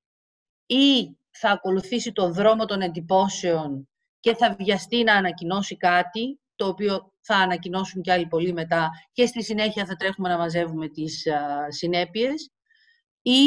Ή 0.67 1.17
θα 1.31 1.51
ακολουθήσει 1.51 2.13
το 2.13 2.33
δρόμο 2.33 2.65
των 2.65 2.81
εντυπώσεων 2.81 3.89
και 4.21 4.35
θα 4.35 4.55
βιαστεί 4.59 5.03
να 5.03 5.15
ανακοινώσει 5.15 5.77
κάτι, 5.77 6.41
το 6.57 6.67
οποίο 6.67 7.13
θα 7.21 7.37
ανακοινώσουν 7.37 8.03
κι 8.03 8.11
άλλοι 8.11 8.27
πολύ 8.27 8.53
μετά 8.53 8.91
και 9.13 9.27
στη 9.27 9.43
συνέχεια 9.43 9.87
θα 9.87 9.97
τρέχουμε 9.97 10.29
να 10.29 10.37
μαζεύουμε 10.37 10.89
τις 10.89 11.27
α, 11.27 11.71
συνέπειες 11.71 12.51
ή 13.23 13.47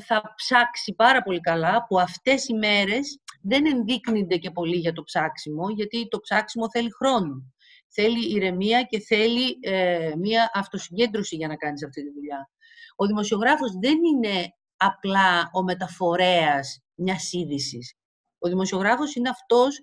θα 0.00 0.32
ψάξει 0.36 0.94
πάρα 0.94 1.22
πολύ 1.22 1.40
καλά, 1.40 1.84
που 1.86 2.00
αυτές 2.00 2.48
οι 2.48 2.54
μέρες 2.54 3.20
δεν 3.42 3.66
ενδείκνυνται 3.66 4.36
και 4.36 4.50
πολύ 4.50 4.76
για 4.76 4.92
το 4.92 5.02
ψάξιμο, 5.02 5.70
γιατί 5.70 6.08
το 6.08 6.20
ψάξιμο 6.20 6.70
θέλει 6.70 6.90
χρόνο. 6.92 7.52
Θέλει 7.88 8.34
ηρεμία 8.34 8.82
και 8.82 9.00
θέλει 9.00 9.58
ε, 9.60 10.12
μία 10.16 10.50
αυτοσυγκέντρωση 10.54 11.36
για 11.36 11.48
να 11.48 11.56
κάνεις 11.56 11.84
αυτή 11.84 12.02
τη 12.02 12.12
δουλειά. 12.12 12.50
Ο 12.96 13.06
δημοσιογράφος 13.06 13.72
δεν 13.80 13.98
είναι 14.04 14.54
απλά 14.76 15.50
ο 15.52 15.62
μεταφορέας 15.62 16.80
μιας 16.94 17.32
είδησης. 17.32 17.94
Ο 18.38 18.48
δημοσιογράφος 18.48 19.14
είναι 19.14 19.28
αυτός 19.28 19.80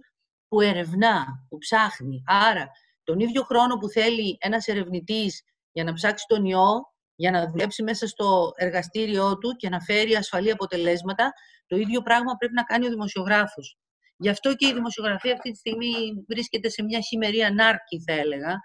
που 0.53 0.61
ερευνά, 0.61 1.25
που 1.49 1.57
ψάχνει. 1.57 2.23
Άρα, 2.25 2.67
τον 3.03 3.19
ίδιο 3.19 3.43
χρόνο 3.43 3.77
που 3.77 3.87
θέλει 3.87 4.37
ένας 4.39 4.67
ερευνητής 4.67 5.43
για 5.71 5.83
να 5.83 5.93
ψάξει 5.93 6.25
τον 6.27 6.45
ιό, 6.45 6.93
για 7.15 7.31
να 7.31 7.49
δουλέψει 7.49 7.83
μέσα 7.83 8.07
στο 8.07 8.51
εργαστήριό 8.55 9.37
του 9.37 9.55
και 9.55 9.69
να 9.69 9.79
φέρει 9.79 10.15
ασφαλή 10.15 10.51
αποτελέσματα, 10.51 11.31
το 11.67 11.75
ίδιο 11.75 12.01
πράγμα 12.01 12.35
πρέπει 12.35 12.53
να 12.53 12.63
κάνει 12.63 12.85
ο 12.85 12.89
δημοσιογράφος. 12.89 13.77
Γι' 14.17 14.29
αυτό 14.29 14.55
και 14.55 14.67
η 14.67 14.73
δημοσιογραφία 14.73 15.33
αυτή 15.33 15.51
τη 15.51 15.57
στιγμή 15.57 15.93
βρίσκεται 16.27 16.69
σε 16.69 16.83
μια 16.83 16.99
χειμερή 17.01 17.43
ανάρκη, 17.43 18.03
θα 18.07 18.13
έλεγα, 18.13 18.59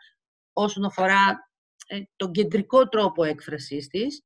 όσον 0.52 0.84
αφορά 0.84 1.50
ε, 1.86 2.00
τον 2.16 2.32
κεντρικό 2.32 2.88
τρόπο 2.88 3.24
έκφρασής 3.24 3.86
της, 3.86 4.22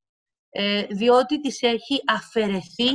ε, 0.50 0.82
διότι 0.82 1.40
της 1.40 1.62
έχει 1.62 2.00
αφαιρεθεί 2.06 2.90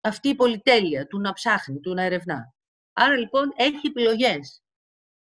αυτή 0.00 0.28
η 0.28 0.34
πολυτέλεια 0.34 1.06
του 1.06 1.20
να 1.20 1.32
ψάχνει, 1.32 1.80
του 1.80 1.94
να 1.94 2.02
ερευνά. 2.02 2.54
Άρα 2.92 3.16
λοιπόν 3.16 3.52
έχει 3.56 3.86
επιλογές, 3.86 4.62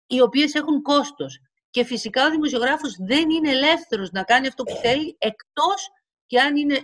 οι 0.07 0.21
οποίες 0.21 0.55
έχουν 0.55 0.83
κόστος. 0.83 1.41
Και 1.71 1.85
φυσικά 1.85 2.27
ο 2.27 2.31
δημοσιογράφος 2.31 2.97
δεν 3.07 3.31
είναι 3.31 3.51
ελεύθερος 3.51 4.11
να 4.11 4.23
κάνει 4.23 4.47
αυτό 4.47 4.63
που 4.63 4.75
θέλει, 4.75 5.17
εκτός 5.19 5.89
και 6.27 6.41
αν 6.41 6.57
είναι 6.57 6.79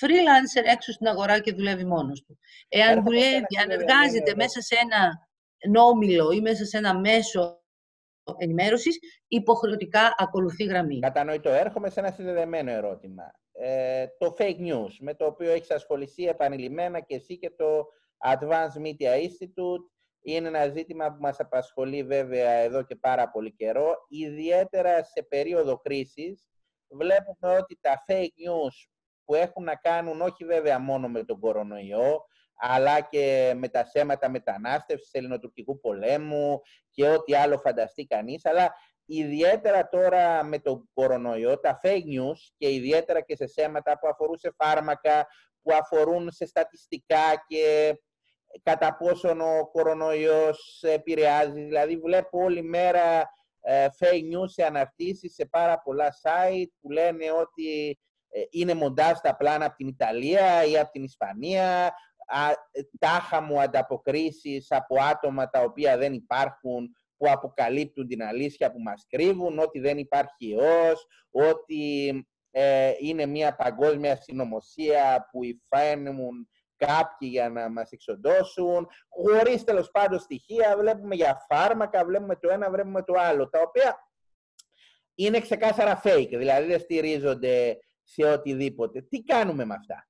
freelancer 0.00 0.64
έξω 0.72 0.92
στην 0.92 1.06
αγορά 1.06 1.40
και 1.40 1.52
δουλεύει 1.52 1.84
μόνος 1.84 2.22
του. 2.22 2.38
Εάν 2.68 3.02
δουλεύει, 3.02 3.58
αν 3.62 3.70
εργάζεται 3.70 4.34
μέσα 4.34 4.60
σε 4.60 4.76
ένα 4.82 5.28
νόμιλο 5.68 6.30
ή 6.30 6.40
μέσα 6.40 6.64
σε 6.64 6.78
ένα 6.78 6.98
μέσο 6.98 7.62
ενημέρωσης, 8.38 8.98
υποχρεωτικά 9.28 10.14
ακολουθεί 10.16 10.64
γραμμή. 10.64 10.98
Κατανοητό. 10.98 11.50
Έρχομαι 11.50 11.90
σε 11.90 12.00
ένα 12.00 12.10
συνδεδεμένο 12.10 12.70
ερώτημα. 12.70 13.22
Ε, 13.52 14.06
το 14.18 14.34
fake 14.38 14.58
news, 14.58 14.90
με 15.00 15.14
το 15.14 15.26
οποίο 15.26 15.50
έχεις 15.50 15.70
ασχοληθεί 15.70 16.26
επανειλημμένα 16.26 17.00
και 17.00 17.14
εσύ 17.14 17.38
και 17.38 17.50
το 17.50 17.86
Advanced 18.24 18.82
Media 18.82 19.22
Institute, 19.22 19.84
είναι 20.22 20.48
ένα 20.48 20.68
ζήτημα 20.68 21.12
που 21.12 21.20
μας 21.20 21.40
απασχολεί 21.40 22.02
βέβαια 22.02 22.50
εδώ 22.50 22.82
και 22.82 22.96
πάρα 22.96 23.30
πολύ 23.30 23.52
καιρό. 23.52 24.06
Ιδιαίτερα 24.08 25.04
σε 25.04 25.22
περίοδο 25.22 25.78
κρίσης 25.78 26.48
βλέπουμε 26.88 27.56
ότι 27.56 27.78
τα 27.80 28.04
fake 28.06 28.22
news 28.22 28.88
που 29.24 29.34
έχουν 29.34 29.64
να 29.64 29.74
κάνουν 29.74 30.20
όχι 30.20 30.44
βέβαια 30.44 30.78
μόνο 30.78 31.08
με 31.08 31.24
τον 31.24 31.40
κορονοϊό, 31.40 32.24
αλλά 32.54 33.00
και 33.00 33.52
με 33.56 33.68
τα 33.68 33.84
σέματα 33.84 34.30
μετανάστευσης, 34.30 35.12
ελληνοτουρκικού 35.12 35.80
πολέμου 35.80 36.60
και 36.90 37.08
ό,τι 37.08 37.34
άλλο 37.34 37.58
φανταστεί 37.58 38.06
κανείς, 38.06 38.44
αλλά 38.44 38.74
ιδιαίτερα 39.04 39.88
τώρα 39.88 40.44
με 40.44 40.58
τον 40.58 40.90
κορονοϊό, 40.92 41.60
τα 41.60 41.80
fake 41.82 42.04
news 42.04 42.38
και 42.56 42.72
ιδιαίτερα 42.72 43.20
και 43.20 43.36
σε 43.36 43.46
σέματα 43.46 43.98
που 43.98 44.08
αφορούν 44.08 44.38
σε 44.38 44.54
φάρμακα, 44.56 45.26
που 45.62 45.74
αφορούν 45.74 46.30
σε 46.30 46.46
στατιστικά 46.46 47.44
και 47.46 47.94
κατά 48.62 48.96
πόσον 48.96 49.40
ο 49.40 49.68
κορονοϊός 49.72 50.82
επηρεάζει. 50.82 51.62
Δηλαδή 51.62 51.96
βλέπω 51.96 52.38
όλη 52.38 52.62
μέρα 52.62 53.30
ε, 53.60 53.86
fake 53.98 54.36
news 54.36 54.48
σε 54.48 54.64
αναρτήσεις 54.64 55.34
σε 55.34 55.46
πάρα 55.46 55.80
πολλά 55.80 56.08
site 56.22 56.70
που 56.80 56.90
λένε 56.90 57.32
ότι 57.32 57.98
ε, 58.28 58.40
είναι 58.50 58.74
μοντάζ 58.74 59.18
τα 59.22 59.36
πλάνα 59.36 59.64
από 59.64 59.76
την 59.76 59.88
Ιταλία 59.88 60.64
ή 60.64 60.78
από 60.78 60.90
την 60.90 61.02
Ισπανία, 61.02 61.94
τάχα 62.98 63.40
μου 63.40 63.60
ανταποκρίσεις 63.60 64.66
από 64.70 65.02
άτομα 65.02 65.48
τα 65.48 65.60
οποία 65.60 65.96
δεν 65.96 66.12
υπάρχουν, 66.12 66.96
που 67.16 67.30
αποκαλύπτουν 67.30 68.06
την 68.06 68.22
αλήθεια 68.22 68.72
που 68.72 68.80
μας 68.80 69.06
κρύβουν, 69.08 69.58
ότι 69.58 69.78
δεν 69.80 69.98
υπάρχει 69.98 70.48
ιός, 70.48 71.06
ότι 71.30 72.10
ε, 72.50 72.92
είναι 72.98 73.26
μια 73.26 73.54
παγκόσμια 73.54 74.16
συνωμοσία 74.16 75.28
που 75.30 75.40
υφαίνουν 75.44 76.48
κάποιοι 76.86 77.28
για 77.32 77.50
να 77.50 77.68
μας 77.68 77.90
εξοντώσουν, 77.92 78.88
χωρίς 79.08 79.64
τέλος 79.64 79.90
πάντων 79.90 80.18
στοιχεία, 80.18 80.76
βλέπουμε 80.78 81.14
για 81.14 81.46
φάρμακα, 81.48 82.04
βλέπουμε 82.04 82.36
το 82.36 82.50
ένα, 82.50 82.70
βλέπουμε 82.70 83.02
το 83.02 83.14
άλλο, 83.16 83.48
τα 83.48 83.60
οποία 83.60 83.96
είναι 85.14 85.40
ξεκάθαρα 85.40 86.00
fake, 86.04 86.30
δηλαδή 86.30 86.66
δεν 86.68 86.80
στηρίζονται 86.80 87.78
σε 88.02 88.24
οτιδήποτε. 88.24 89.02
Τι 89.02 89.22
κάνουμε 89.22 89.64
με 89.64 89.74
αυτά; 89.74 90.08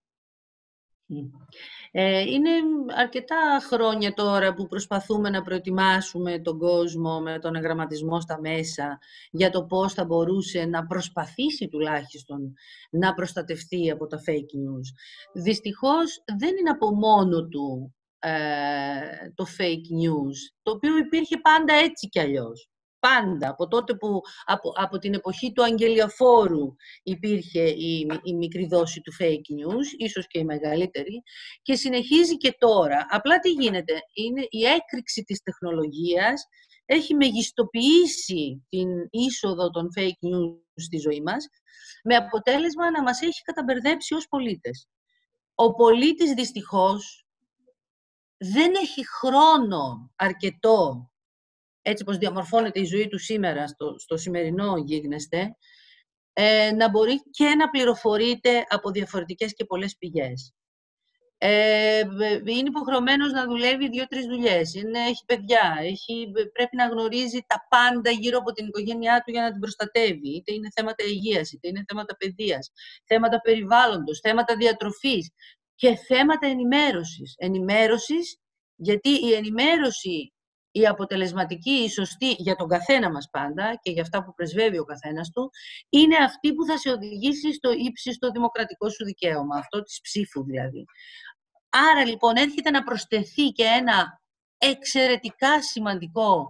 Ε, 1.95 2.21
είναι 2.21 2.51
αρκετά 2.97 3.61
χρόνια 3.69 4.13
τώρα 4.15 4.55
που 4.55 4.67
προσπαθούμε 4.67 5.31
να 5.31 5.43
προετοιμάσουμε 5.43 6.39
τον 6.39 6.59
κόσμο 6.59 7.21
με 7.21 7.39
τον 7.39 7.55
εγγραμματισμό 7.55 8.21
στα 8.21 8.41
μέσα 8.41 8.99
για 9.31 9.51
το 9.51 9.65
πώς 9.65 9.93
θα 9.93 10.05
μπορούσε 10.05 10.65
να 10.65 10.87
προσπαθήσει 10.87 11.69
τουλάχιστον 11.69 12.55
να 12.91 13.15
προστατευτεί 13.15 13.91
από 13.91 14.07
τα 14.07 14.21
fake 14.27 14.57
news. 14.63 14.87
Δυστυχώς 15.33 16.23
δεν 16.39 16.57
είναι 16.57 16.71
από 16.71 16.95
μόνο 16.95 17.49
του 17.49 17.95
ε, 18.19 18.31
το 19.35 19.47
fake 19.59 20.05
news, 20.05 20.37
το 20.63 20.71
οποίο 20.71 20.97
υπήρχε 20.97 21.37
πάντα 21.37 21.75
έτσι 21.75 22.09
κι 22.09 22.21
αλλιώς 22.21 22.72
πάντα. 23.03 23.49
Από 23.49 23.69
τότε 23.69 23.95
που, 23.95 24.21
από, 24.45 24.73
από 24.77 24.99
την 24.99 25.15
εποχή 25.15 25.53
του 25.53 25.63
αγγελιοφόρου 25.63 26.75
υπήρχε 27.03 27.63
η, 27.63 28.07
η 28.23 28.35
μικρή 28.35 28.67
δόση 28.67 29.01
του 29.01 29.13
fake 29.21 29.49
news, 29.59 29.87
ίσως 29.97 30.27
και 30.27 30.39
η 30.39 30.45
μεγαλύτερη, 30.45 31.23
και 31.63 31.75
συνεχίζει 31.75 32.37
και 32.37 32.57
τώρα. 32.59 33.07
Απλά 33.11 33.39
τι 33.39 33.51
γίνεται, 33.51 33.93
είναι 34.15 34.47
η 34.51 34.65
έκρηξη 34.65 35.23
της 35.23 35.43
τεχνολογίας 35.43 36.47
έχει 36.85 37.15
μεγιστοποιήσει 37.15 38.67
την 38.69 38.89
είσοδο 39.11 39.71
των 39.71 39.89
fake 39.99 40.27
news 40.27 40.61
στη 40.75 40.99
ζωή 40.99 41.21
μας, 41.21 41.49
με 42.05 42.17
αποτέλεσμα 42.17 42.91
να 42.91 43.03
μας 43.03 43.21
έχει 43.21 43.43
καταμπερδέψει 43.43 44.15
ως 44.15 44.27
πολίτες. 44.29 44.89
Ο 45.55 45.75
πολίτης 45.75 46.33
δυστυχώς 46.33 47.27
δεν 48.37 48.75
έχει 48.75 49.07
χρόνο 49.07 50.13
αρκετό 50.17 51.12
έτσι 51.83 52.03
όπως 52.03 52.19
διαμορφώνεται 52.19 52.81
η 52.81 52.85
ζωή 52.85 53.09
του 53.09 53.19
σήμερα, 53.19 53.67
στο, 53.67 53.95
στο 53.99 54.17
σημερινό 54.17 54.77
γίγνεσθε, 54.77 55.57
ε, 56.33 56.73
να 56.73 56.91
μπορεί 56.91 57.23
και 57.31 57.45
να 57.45 57.71
πληροφορείται 57.71 58.65
από 58.69 58.91
διαφορετικές 58.91 59.55
και 59.55 59.65
πολλές 59.65 59.97
πηγές. 59.97 60.55
Ε, 61.45 62.03
είναι 62.45 62.69
υποχρεωμένος 62.69 63.33
να 63.33 63.47
δουλεύει 63.47 63.89
δύο-τρεις 63.89 64.27
δουλειές. 64.27 64.75
Έχει 65.09 65.25
παιδιά. 65.27 65.77
Έχει, 65.81 66.33
πρέπει 66.53 66.77
να 66.77 66.87
γνωρίζει 66.87 67.45
τα 67.47 67.67
πάντα 67.69 68.11
γύρω 68.11 68.39
από 68.39 68.53
την 68.53 68.67
οικογένειά 68.67 69.23
του 69.25 69.31
για 69.31 69.43
να 69.43 69.51
την 69.51 69.61
προστατεύει. 69.61 70.29
Είτε 70.29 70.53
είναι 70.53 70.69
θέματα 70.75 71.05
υγείας, 71.05 71.53
είτε 71.53 71.69
είναι 71.69 71.85
θέματα 71.89 72.17
παιδείας, 72.17 72.73
θέματα 73.05 73.41
περιβάλλοντος, 73.41 74.21
θέματα 74.21 74.57
διατροφής 74.57 75.31
και 75.75 75.97
θέματα 75.97 76.47
ενημέρωσης. 76.47 77.35
Ενημέρωσης, 77.39 78.37
γιατί 78.77 79.11
η 79.11 79.33
ενημέρωση 79.33 80.33
η 80.73 80.87
αποτελεσματική, 80.87 81.71
η 81.71 81.89
σωστή 81.89 82.35
για 82.39 82.57
τον 82.57 82.69
καθένα 82.69 83.11
μας 83.11 83.29
πάντα 83.31 83.79
και 83.83 83.91
για 83.91 84.03
αυτά 84.03 84.25
που 84.25 84.35
πρεσβεύει 84.35 84.79
ο 84.79 84.85
καθένας 84.85 85.31
του, 85.31 85.51
είναι 85.89 86.17
αυτή 86.17 86.55
που 86.55 86.65
θα 86.65 86.79
σε 86.79 86.91
οδηγήσει 86.91 87.53
στο 87.53 87.71
ύψιστο 87.73 88.31
δημοκρατικό 88.31 88.91
σου 88.91 89.05
δικαίωμα, 89.05 89.57
αυτό 89.57 89.83
της 89.83 90.01
ψήφου 90.01 90.45
δηλαδή. 90.45 90.85
Άρα 91.69 92.05
λοιπόν 92.07 92.37
έρχεται 92.37 92.71
να 92.71 92.83
προσθεθεί 92.83 93.49
και 93.49 93.65
ένα 93.65 94.21
εξαιρετικά 94.59 95.63
σημαντικό 95.63 96.49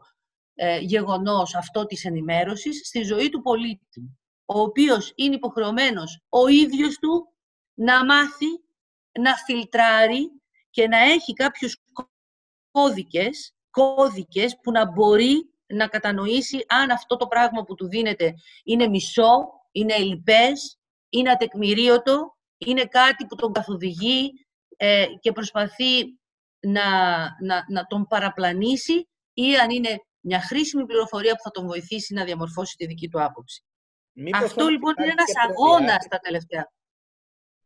ε, 0.55 0.79
γεγονός 0.79 1.55
αυτό 1.55 1.87
της 1.87 2.05
ενημέρωσης 2.05 2.87
στη 2.87 3.03
ζωή 3.03 3.29
του 3.29 3.43
πολίτη, 3.43 4.19
ο 4.45 4.61
οποίος 4.61 5.13
είναι 5.15 5.35
υποχρεωμένος 5.35 6.23
ο 6.29 6.49
ίδιος 6.49 6.99
του 6.99 7.35
να 7.75 8.05
μάθει, 8.05 8.47
να 9.21 9.35
φιλτράρει 9.35 10.31
και 10.71 10.89
να 10.89 10.99
έχει 10.99 11.33
κάποιους 11.33 11.77
κώδικες 12.71 13.55
κώδικες 13.73 14.59
που 14.63 14.71
να 14.71 14.91
μπορεί 14.91 15.53
να 15.67 15.87
κατανοήσει 15.87 16.65
αν 16.69 16.91
αυτό 16.91 17.17
το 17.17 17.27
πράγμα 17.27 17.63
που 17.63 17.75
του 17.75 17.89
δίνεται 17.89 18.35
είναι 18.65 18.89
μισό, 18.89 19.49
είναι 19.73 19.95
ελλειπές, 19.95 20.79
είναι 21.09 21.31
ατεκμηρίωτο, 21.31 22.37
είναι 22.59 22.85
κάτι 22.85 23.27
που 23.27 23.35
τον 23.35 23.53
καθοδηγεί 23.53 24.31
ε, 24.77 25.07
και 25.21 25.33
προσπαθεί 25.33 26.19
να, 26.61 26.83
να, 27.41 27.65
να 27.69 27.87
τον 27.87 28.07
παραπλανήσει 28.07 29.09
ή 29.33 29.57
αν 29.57 29.71
είναι 29.71 29.99
μια 30.21 30.41
χρήσιμη 30.41 30.87
πληροφορία 30.87 31.33
που 31.33 31.43
θα 31.43 31.51
τον 31.51 31.67
βοηθήσει 31.67 32.15
να 32.15 32.25
διαμορφώσει 32.25 32.77
τη 32.77 32.87
δική 32.87 33.09
του 33.09 33.23
άποψη. 33.23 33.65
Αυτό 34.35 34.69
λοιπόν 34.69 34.95
είναι 34.99 35.11
ένας 35.11 35.33
αγώνας 35.49 36.07
τα 36.09 36.19
τελευταία. 36.19 36.73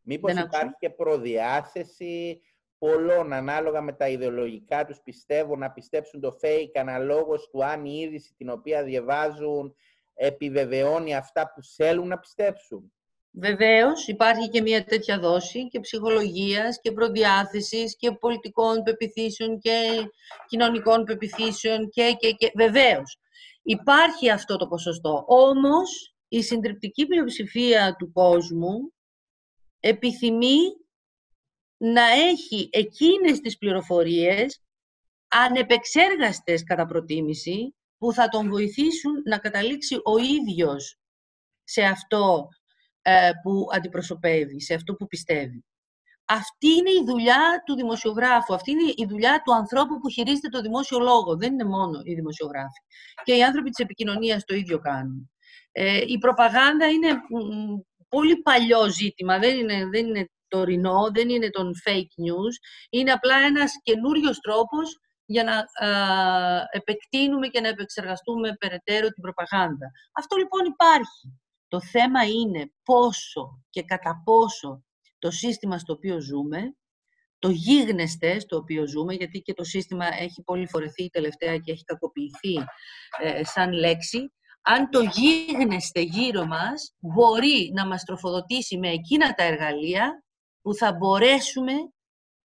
Μήπως 0.01 0.31
υπάρχει 0.31 0.75
και 0.79 0.89
προδιάθεση 0.89 2.41
πολλών 2.77 3.33
ανάλογα 3.33 3.81
με 3.81 3.93
τα 3.93 4.07
ιδεολογικά 4.07 4.85
τους 4.85 4.99
πιστεύω 5.03 5.55
να 5.55 5.71
πιστέψουν 5.71 6.21
το 6.21 6.37
fake 6.41 6.71
αναλόγως 6.79 7.49
του 7.49 7.65
αν 7.65 7.85
η 7.85 7.99
είδηση 8.03 8.33
την 8.37 8.49
οποία 8.49 8.83
διαβάζουν 8.83 9.75
επιβεβαιώνει 10.13 11.15
αυτά 11.15 11.51
που 11.53 11.63
θέλουν 11.63 12.07
να 12.07 12.19
πιστέψουν. 12.19 12.91
Βεβαίως 13.31 14.07
υπάρχει 14.07 14.49
και 14.49 14.61
μια 14.61 14.83
τέτοια 14.83 15.19
δόση 15.19 15.67
και 15.67 15.79
ψυχολογίας 15.79 16.79
και 16.81 16.91
προδιάθεσης 16.91 17.95
και 17.97 18.11
πολιτικών 18.11 18.83
πεπιθήσεων 18.83 19.59
και 19.59 20.09
κοινωνικών 20.47 21.03
πεπιθήσεων 21.03 21.89
και, 21.89 22.15
και, 22.19 22.31
και. 22.31 22.51
Βεβαίως 22.55 23.19
υπάρχει 23.61 24.29
αυτό 24.29 24.57
το 24.57 24.67
ποσοστό. 24.67 25.23
Όμως 25.27 26.15
η 26.27 26.41
συντριπτική 26.41 27.05
πλειοψηφία 27.05 27.95
του 27.99 28.11
κόσμου 28.11 28.93
επιθυμεί 29.79 30.57
να 31.77 32.07
έχει 32.07 32.69
εκείνες 32.71 33.39
τις 33.39 33.57
πληροφορίες 33.57 34.61
ανεπεξέργαστες 35.27 36.63
κατά 36.63 36.85
προτίμηση 36.85 37.75
που 37.97 38.13
θα 38.13 38.27
τον 38.27 38.49
βοηθήσουν 38.49 39.13
να 39.25 39.37
καταλήξει 39.37 39.95
ο 40.03 40.17
ίδιος 40.17 40.97
σε 41.63 41.83
αυτό 41.83 42.47
ε, 43.01 43.31
που 43.43 43.67
αντιπροσωπεύει, 43.71 44.61
σε 44.61 44.73
αυτό 44.73 44.93
που 44.93 45.07
πιστεύει. 45.07 45.65
Αυτή 46.29 46.67
είναι 46.67 46.89
η 46.89 47.03
δουλειά 47.05 47.63
του 47.65 47.75
δημοσιογράφου, 47.75 48.53
αυτή 48.53 48.71
είναι 48.71 48.91
η 48.95 49.05
δουλειά 49.09 49.41
του 49.45 49.53
ανθρώπου 49.53 49.99
που 49.99 50.09
χειρίζεται 50.09 50.47
το 50.47 50.61
δημόσιο 50.61 50.99
λόγο. 50.99 51.37
Δεν 51.37 51.53
είναι 51.53 51.63
μόνο 51.63 52.01
οι 52.03 52.13
δημοσιογράφοι. 52.13 52.79
Και 53.23 53.35
οι 53.35 53.43
άνθρωποι 53.43 53.69
της 53.69 53.83
επικοινωνίας 53.83 54.43
το 54.43 54.55
ίδιο 54.55 54.79
κάνουν. 54.79 55.31
Ε, 55.71 56.01
η 56.07 56.17
προπαγάνδα 56.17 56.89
είναι 56.89 57.07
πολύ 58.09 58.35
παλιό 58.35 58.89
ζήτημα, 58.89 59.39
δεν 59.39 59.59
είναι, 59.59 59.85
δεν 59.85 60.05
είναι 60.07 60.29
τωρινό, 60.47 61.09
δεν 61.13 61.29
είναι 61.29 61.49
τον 61.49 61.71
fake 61.85 62.13
news. 62.25 62.55
Είναι 62.89 63.11
απλά 63.11 63.35
ένας 63.37 63.71
καινούριος 63.83 64.39
τρόπος 64.39 64.99
για 65.25 65.43
να 65.43 65.63
επεκτείνουμε 66.71 67.47
και 67.47 67.61
να 67.61 67.67
επεξεργαστούμε 67.67 68.53
περαιτέρω 68.59 69.07
την 69.07 69.23
προπαγάνδα. 69.23 69.91
Αυτό 70.13 70.35
λοιπόν 70.35 70.65
υπάρχει. 70.65 71.39
Το 71.67 71.81
θέμα 71.81 72.23
είναι 72.23 72.71
πόσο 72.83 73.63
και 73.69 73.83
κατά 73.83 74.21
πόσο 74.25 74.83
το 75.19 75.31
σύστημα 75.31 75.77
στο 75.77 75.93
οποίο 75.93 76.21
ζούμε, 76.21 76.75
το 77.39 77.49
γίγνεσθε 77.49 78.39
στο 78.39 78.57
οποίο 78.57 78.87
ζούμε, 78.87 79.13
γιατί 79.13 79.39
και 79.39 79.53
το 79.53 79.63
σύστημα 79.63 80.05
έχει 80.19 80.43
πολύ 80.43 80.67
φορεθεί 80.67 81.09
τελευταία 81.09 81.57
και 81.57 81.71
έχει 81.71 81.83
κακοποιηθεί 81.83 82.55
ε, 83.21 83.43
σαν 83.43 83.71
λέξη, 83.71 84.31
αν 84.61 84.89
το 84.89 84.99
γίγνεσθε 85.01 86.01
γύρω 86.01 86.45
μας 86.45 86.95
μπορεί 86.99 87.71
να 87.75 87.87
μας 87.87 88.03
τροφοδοτήσει 88.03 88.77
με 88.77 88.89
εκείνα 88.89 89.33
τα 89.33 89.43
εργαλεία 89.43 90.23
που 90.67 90.75
θα 90.75 90.93
μπορέσουμε 90.93 91.73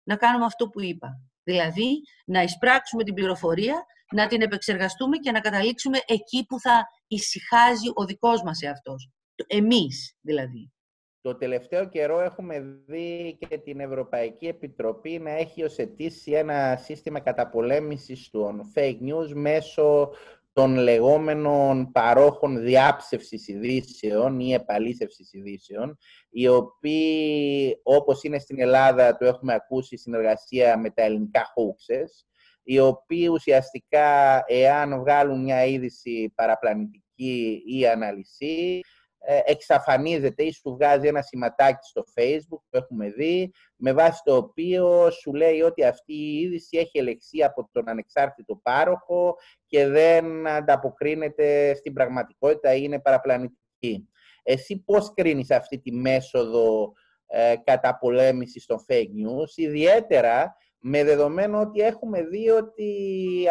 να 0.02 0.16
κάνουμε 0.16 0.44
αυτό 0.44 0.68
που 0.68 0.80
είπα. 0.80 1.20
Δηλαδή, 1.42 2.00
να 2.26 2.42
εισπράξουμε 2.42 3.04
την 3.04 3.14
πληροφορία, 3.14 3.84
να 4.12 4.26
την 4.26 4.40
επεξεργαστούμε 4.42 5.16
και 5.16 5.30
να 5.30 5.40
καταλήξουμε 5.40 5.98
εκεί 6.06 6.44
που 6.46 6.60
θα 6.60 6.88
ησυχάζει 7.06 7.88
ο 7.94 8.04
δικός 8.04 8.42
μας 8.42 8.60
εαυτός. 8.62 9.10
Εμείς, 9.46 10.16
δηλαδή. 10.20 10.72
Το 11.20 11.36
τελευταίο 11.36 11.88
καιρό 11.88 12.20
έχουμε 12.20 12.60
δει 12.86 13.36
και 13.38 13.58
την 13.58 13.80
Ευρωπαϊκή 13.80 14.46
Επιτροπή 14.46 15.18
να 15.18 15.30
έχει 15.30 15.62
ως 15.62 15.76
ένα 16.24 16.76
σύστημα 16.76 17.20
καταπολέμησης 17.20 18.30
των 18.30 18.72
fake 18.74 18.98
news 19.00 19.32
μέσω 19.34 20.10
των 20.52 20.76
λεγόμενων 20.76 21.90
παρόχων 21.92 22.60
διάψευσης 22.62 23.48
ειδήσεων 23.48 24.40
ή 24.40 24.52
επαλήθευσης 24.52 25.32
ειδήσεων, 25.32 25.98
οι 26.30 26.48
οποίοι, 26.48 27.80
όπως 27.82 28.22
είναι 28.22 28.38
στην 28.38 28.60
Ελλάδα, 28.60 29.16
το 29.16 29.24
έχουμε 29.24 29.54
ακούσει, 29.54 29.96
συνεργασία 29.96 30.78
με 30.78 30.90
τα 30.90 31.02
ελληνικά 31.02 31.52
hoaxes, 31.56 32.26
οι 32.62 32.78
οποίοι 32.78 33.28
ουσιαστικά, 33.32 34.42
εάν 34.46 34.98
βγάλουν 34.98 35.42
μια 35.42 35.64
είδηση 35.64 36.32
παραπλανητική 36.34 37.62
ή 37.66 37.86
αναλυσή, 37.86 38.80
ε, 38.80 39.01
εξαφανίζεται 39.44 40.42
ή 40.42 40.52
σου 40.52 40.70
βγάζει 40.74 41.06
ένα 41.06 41.22
σηματάκι 41.22 41.86
στο 41.88 42.04
facebook 42.14 42.60
που 42.70 42.76
έχουμε 42.76 43.10
δει, 43.10 43.52
με 43.76 43.92
βάση 43.92 44.20
το 44.24 44.36
οποίο 44.36 45.10
σου 45.10 45.34
λέει 45.34 45.60
ότι 45.60 45.84
αυτή 45.84 46.12
η 46.12 46.38
είδηση 46.38 46.78
έχει 46.78 46.98
ελεξεί 46.98 47.42
από 47.42 47.68
τον 47.72 47.88
ανεξάρτητο 47.88 48.60
πάροχο 48.62 49.36
και 49.66 49.86
δεν 49.86 50.46
ανταποκρίνεται 50.46 51.74
στην 51.74 51.92
πραγματικότητα 51.92 52.74
ή 52.74 52.80
είναι 52.84 53.00
παραπλανητική. 53.00 54.08
Εσύ 54.42 54.82
πώς 54.84 55.12
κρίνεις 55.14 55.50
αυτή 55.50 55.78
τη 55.78 55.92
μέσοδο 55.92 56.92
ε, 57.26 57.54
καταπολέμησης 57.64 58.66
των 58.66 58.84
fake 58.88 58.94
news, 58.94 59.50
ιδιαίτερα 59.54 60.56
με 60.78 61.04
δεδομένο 61.04 61.60
ότι 61.60 61.80
έχουμε 61.80 62.22
δει 62.22 62.48
ότι 62.50 62.94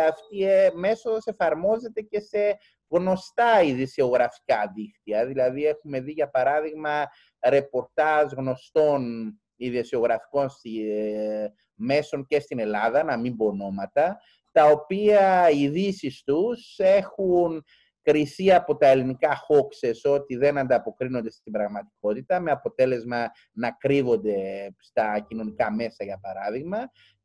αυτή 0.10 0.38
η 0.38 0.43
ε, 0.43 0.71
μέθοδος 0.73 1.25
εφαρμόζεται 1.25 2.01
και 2.01 2.19
σε 2.19 2.57
γνωστά 2.91 3.62
ειδησιογραφικά 3.62 4.71
δίκτυα. 4.75 5.25
Δηλαδή 5.25 5.65
έχουμε 5.65 5.99
δει 5.99 6.12
για 6.12 6.30
παράδειγμα 6.30 7.06
ρεπορτάζ 7.47 8.32
γνωστών 8.32 9.01
ειδησιογραφικών 9.56 10.49
ε, 10.89 11.47
μέσων 11.75 12.25
και 12.25 12.39
στην 12.39 12.60
Ελλάδα, 12.60 13.04
να 13.04 13.17
μην 13.17 13.36
πω 13.36 13.45
ονόματα, 13.45 14.17
τα 14.51 14.65
οποία 14.65 15.49
οι 15.49 15.62
ειδήσεις 15.62 16.23
τους 16.23 16.75
έχουν 16.77 17.63
κριθεί 18.01 18.54
από 18.54 18.77
τα 18.77 18.88
ελληνικά 18.88 19.36
χόξες 19.36 20.06
ότι 20.06 20.36
δεν 20.36 20.58
ανταποκρίνονται 20.58 21.32
στην 21.32 21.51
πραγματικότητα, 21.51 22.39
με 22.39 22.51
αποτέλεσμα 22.51 23.32
να 23.51 23.71
κρύβονται 23.71 24.69
στα 24.77 25.25
κοινωνικά 25.27 25.71
μέσα, 25.73 26.04
για 26.04 26.19
παράδειγμα, 26.21 26.77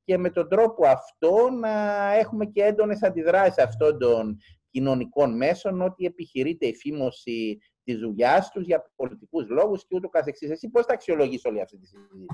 και 0.05 0.19
με 0.19 0.31
τον 0.31 0.49
τρόπο 0.49 0.87
αυτό 0.87 1.51
να 1.51 2.13
έχουμε 2.13 2.45
και 2.45 2.63
έντονες 2.63 3.03
αντιδράσεις 3.03 3.59
αυτών 3.59 3.99
των 3.99 4.37
κοινωνικών 4.77 5.37
μέσων 5.37 5.83
ότι 5.83 6.05
επιχειρείται 6.05 6.67
η 6.67 6.75
φήμωση 6.75 7.59
της 7.85 7.99
δουλειάς 7.99 8.51
τους 8.51 8.65
για 8.65 8.93
πολιτικούς 8.97 9.49
λόγους 9.49 9.87
και 9.87 9.97
ούτω 9.97 10.09
καθεξής. 10.09 10.51
Εσύ 10.51 10.69
πώς 10.69 10.85
θα 10.85 10.93
αξιολογείς 10.93 11.45
όλη 11.45 11.61
αυτή 11.61 11.79
τη 11.79 11.87
συζήτηση; 11.87 12.27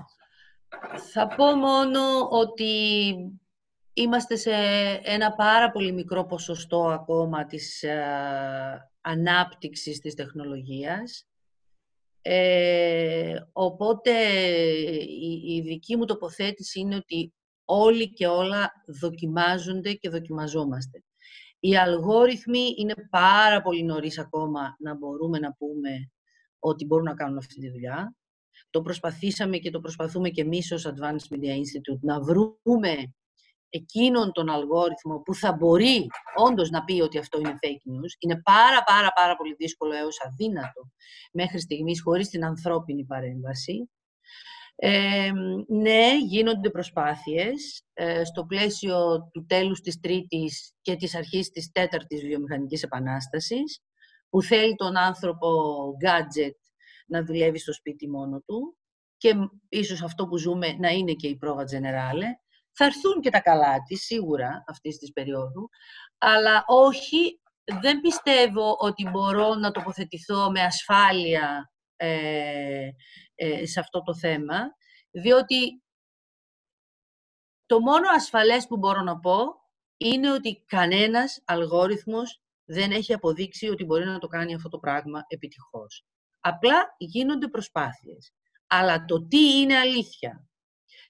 Θα 1.13 1.27
πω 1.27 1.55
μόνο 1.55 2.29
ότι 2.31 2.71
είμαστε 3.93 4.37
σε 4.37 4.51
ένα 5.03 5.33
πάρα 5.33 5.71
πολύ 5.71 5.93
μικρό 5.93 6.25
ποσοστό 6.27 6.89
ακόμα 6.89 7.47
της 7.47 7.83
ε, 7.83 8.91
ανάπτυξης 9.01 9.99
της 9.99 10.15
τεχνολογίας. 10.15 11.27
Ε, 12.23 13.37
οπότε 13.53 14.11
η, 15.21 15.55
η 15.55 15.61
δική 15.61 15.97
μου 15.97 16.05
τοποθέτηση 16.05 16.81
είναι 16.81 16.97
ότι 16.97 17.35
όλοι 17.65 18.13
και 18.13 18.27
όλα 18.27 18.73
δοκιμάζονται 18.87 19.93
και 19.93 20.09
δοκιμαζόμαστε. 20.09 21.03
Οι 21.65 21.77
αλγόριθμοι 21.77 22.75
είναι 22.77 22.95
πάρα 23.11 23.63
πολύ 23.63 23.83
νωρίς 23.83 24.19
ακόμα 24.19 24.77
να 24.79 24.97
μπορούμε 24.97 25.39
να 25.39 25.53
πούμε 25.53 26.11
ότι 26.59 26.85
μπορούν 26.85 27.05
να 27.05 27.15
κάνουν 27.15 27.37
αυτή 27.39 27.55
τη 27.55 27.71
δουλειά. 27.71 28.17
Το 28.71 28.83
προσπαθήσαμε 28.83 29.57
και 29.57 29.71
το 29.71 29.81
προσπαθούμε 29.81 30.29
και 30.29 30.41
εμείς 30.41 30.73
ως 30.73 30.87
Advanced 30.87 31.35
Media 31.35 31.55
Institute 31.61 32.01
να 32.01 32.21
βρούμε 32.21 33.13
εκείνον 33.69 34.33
τον 34.33 34.49
αλγόριθμο 34.49 35.19
που 35.19 35.35
θα 35.35 35.53
μπορεί 35.53 36.07
όντως 36.37 36.71
να 36.71 36.85
πει 36.85 37.01
ότι 37.01 37.19
αυτό 37.19 37.39
είναι 37.39 37.59
fake 37.63 37.91
news. 37.91 38.13
Είναι 38.19 38.41
πάρα 38.43 38.83
πάρα 38.83 39.13
πάρα 39.13 39.37
πολύ 39.37 39.55
δύσκολο 39.55 39.95
έως 39.95 40.17
αδύνατο 40.27 40.91
μέχρι 41.33 41.61
στιγμής 41.61 42.03
χωρίς 42.03 42.29
την 42.29 42.45
ανθρώπινη 42.45 43.05
παρέμβαση 43.05 43.91
ναι, 45.69 46.19
γίνονται 46.19 46.71
προσπάθειες 46.71 47.83
ε, 47.93 48.25
στο 48.25 48.45
πλαίσιο 48.45 49.31
του 49.33 49.47
τέλους 49.47 49.81
της 49.81 50.01
Τρίτης 50.01 50.73
και 50.81 50.97
της 50.97 51.15
αρχής 51.15 51.51
της 51.51 51.71
Τέταρτης 51.73 52.21
Βιομηχανικής 52.21 52.83
Επανάστασης, 52.83 53.81
που 54.29 54.43
θέλει 54.43 54.75
τον 54.75 54.97
άνθρωπο 54.97 55.49
gadget 56.05 56.59
να 57.07 57.25
δουλεύει 57.25 57.59
στο 57.59 57.73
σπίτι 57.73 58.09
μόνο 58.09 58.41
του 58.47 58.77
και 59.17 59.35
ίσως 59.69 60.03
αυτό 60.03 60.27
που 60.27 60.39
ζούμε 60.39 60.77
να 60.79 60.89
είναι 60.89 61.13
και 61.13 61.29
η 61.29 61.37
πρόβα 61.37 61.65
generale. 61.65 62.25
Θα 62.73 62.85
έρθουν 62.85 63.21
και 63.21 63.31
τα 63.31 63.41
καλά 63.41 63.83
της, 63.83 64.05
σίγουρα, 64.05 64.65
αυτής 64.67 64.99
της 64.99 65.13
περίοδου, 65.13 65.69
αλλά 66.19 66.65
όχι, 66.67 67.41
δεν 67.81 68.01
πιστεύω 68.01 68.77
ότι 68.79 69.09
μπορώ 69.09 69.55
να 69.55 69.71
τοποθετηθώ 69.71 70.51
με 70.51 70.61
ασφάλεια 70.61 71.45
ε, 71.45 71.59
ε, 71.59 71.72
σε 73.65 73.81
αυτό 73.81 74.03
το 74.03 74.15
θέμα, 74.15 74.59
διότι 75.11 75.83
το 77.67 77.81
μόνο 77.81 78.09
ασφαλές 78.11 78.67
που 78.67 78.77
μπορώ 78.77 79.01
να 79.03 79.19
πω 79.19 79.45
είναι 79.97 80.33
ότι 80.33 80.65
κανένας 80.67 81.43
αλγόριθμος 81.45 82.43
δεν 82.65 82.91
έχει 82.93 83.13
αποδείξει 83.13 83.69
ότι 83.69 83.85
μπορεί 83.85 84.05
να 84.05 84.19
το 84.19 84.27
κάνει 84.27 84.55
αυτό 84.55 84.69
το 84.69 84.79
πράγμα 84.79 85.25
επιτυχώς. 85.29 86.05
Απλά 86.41 86.95
γίνονται 86.99 87.49
προσπάθειες. 87.49 88.33
Αλλά 88.67 89.05
το 89.05 89.27
τι 89.27 89.61
είναι 89.61 89.79
αλήθεια, 89.79 90.47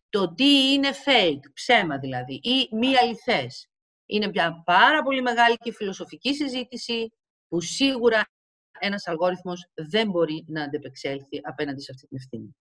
το 0.09 0.35
τι 0.35 0.73
είναι 0.73 0.91
fake, 1.05 1.53
ψέμα 1.55 1.99
δηλαδή, 1.99 2.35
ή 2.35 2.69
μη 2.77 2.97
αληθές, 2.97 3.71
είναι 4.07 4.27
μια 4.27 4.63
πάρα 4.65 5.03
πολύ 5.03 5.23
μεγάλη 5.23 5.57
και 5.57 5.73
φιλοσοφική 5.73 6.35
συζήτηση 6.35 7.13
που 7.49 7.61
σίγουρα 7.61 8.25
ένας 8.83 9.07
αλγόριθμος 9.07 9.71
δεν 9.91 10.11
μπορεί 10.11 10.45
να 10.49 10.63
αντεπεξέλθει 10.63 11.41
απέναντι 11.43 11.81
σε 11.81 11.93
αυτή 11.95 12.07
την 12.07 12.17
ευθύνη. 12.17 12.57